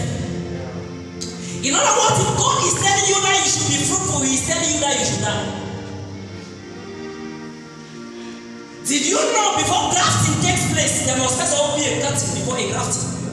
In 1.64 1.74
other 1.74 1.96
words, 1.96 2.20
if 2.20 2.32
God 2.36 2.60
is 2.60 2.76
telling 2.76 3.08
you 3.08 3.18
that 3.24 3.36
you 3.40 3.48
should 3.48 3.72
be 3.72 3.80
fruitful, 3.88 4.20
He 4.28 4.36
is 4.36 4.44
telling 4.44 4.68
you 4.68 4.80
that 4.84 5.00
you 5.00 5.06
should 5.08 5.24
die. 5.24 5.66
Did 8.84 9.04
you 9.08 9.18
know 9.18 9.56
before 9.58 9.96
grafting 9.96 10.44
takes 10.44 10.72
place, 10.76 11.08
there 11.08 11.18
must 11.18 11.40
first 11.40 11.56
of 11.56 11.60
all 11.64 11.80
be 11.80 11.88
a 11.88 12.04
cutting 12.04 12.36
before 12.36 12.60
a 12.60 12.68
grafting? 12.70 13.25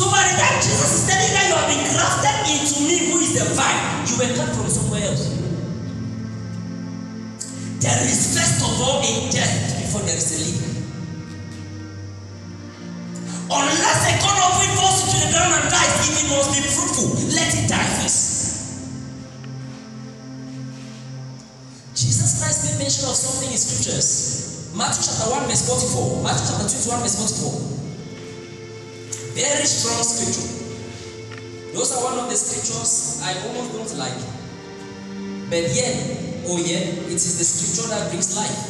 So 0.00 0.08
by 0.08 0.24
the 0.24 0.32
time 0.32 0.56
Jesus 0.64 0.96
is 0.96 1.02
telling 1.04 1.28
that 1.28 1.44
you 1.44 1.54
have 1.60 1.68
been 1.68 1.84
grafted 1.92 2.40
into 2.48 2.88
me, 2.88 3.12
who 3.12 3.20
is 3.20 3.36
the 3.36 3.44
vine, 3.52 4.00
you 4.08 4.16
were 4.16 4.32
cut 4.32 4.48
from 4.56 4.64
somewhere 4.72 5.04
else. 5.04 5.28
There 7.84 8.00
is 8.08 8.32
first 8.32 8.64
of 8.64 8.80
all 8.80 9.04
a 9.04 9.12
death 9.28 9.76
before 9.76 10.00
there 10.08 10.16
is 10.16 10.24
a 10.32 10.38
living. 10.40 10.72
Unless 13.52 14.00
a 14.08 14.12
corn 14.24 14.40
of 14.40 14.56
wheat 14.56 14.72
falls 14.80 15.04
into 15.04 15.20
the 15.20 15.36
ground 15.36 15.52
and 15.52 15.68
dies, 15.68 15.92
if 16.08 16.16
it 16.16 16.32
must 16.32 16.48
be 16.48 16.64
fruitful, 16.64 17.20
let 17.36 17.52
it 17.60 17.68
die 17.68 17.90
first. 18.00 18.24
Jesus 21.92 22.40
Christ 22.40 22.58
made 22.64 22.88
mention 22.88 23.04
of 23.04 23.20
something 23.20 23.52
in 23.52 23.60
scriptures. 23.60 24.72
Matthew 24.72 25.12
chapter 25.12 25.28
1, 25.28 25.44
verse 25.44 25.68
44. 25.68 26.24
Matthew 26.24 26.56
chapter 26.56 26.72
21, 26.88 27.04
verse 27.04 27.20
44. 27.68 27.79
Very 29.34 29.64
strong 29.64 30.02
scripture. 30.02 31.72
Those 31.72 31.92
are 31.92 32.02
one 32.02 32.18
of 32.18 32.30
the 32.30 32.36
scriptures 32.36 33.22
I 33.22 33.34
almost 33.46 33.72
don't 33.72 33.98
like. 33.98 34.18
But 35.50 35.70
yet, 35.74 35.94
oh 36.46 36.58
yeah, 36.58 36.82
it 37.06 37.14
is 37.14 37.38
the 37.38 37.44
scripture 37.44 37.90
that 37.90 38.10
brings 38.10 38.36
life. 38.36 38.69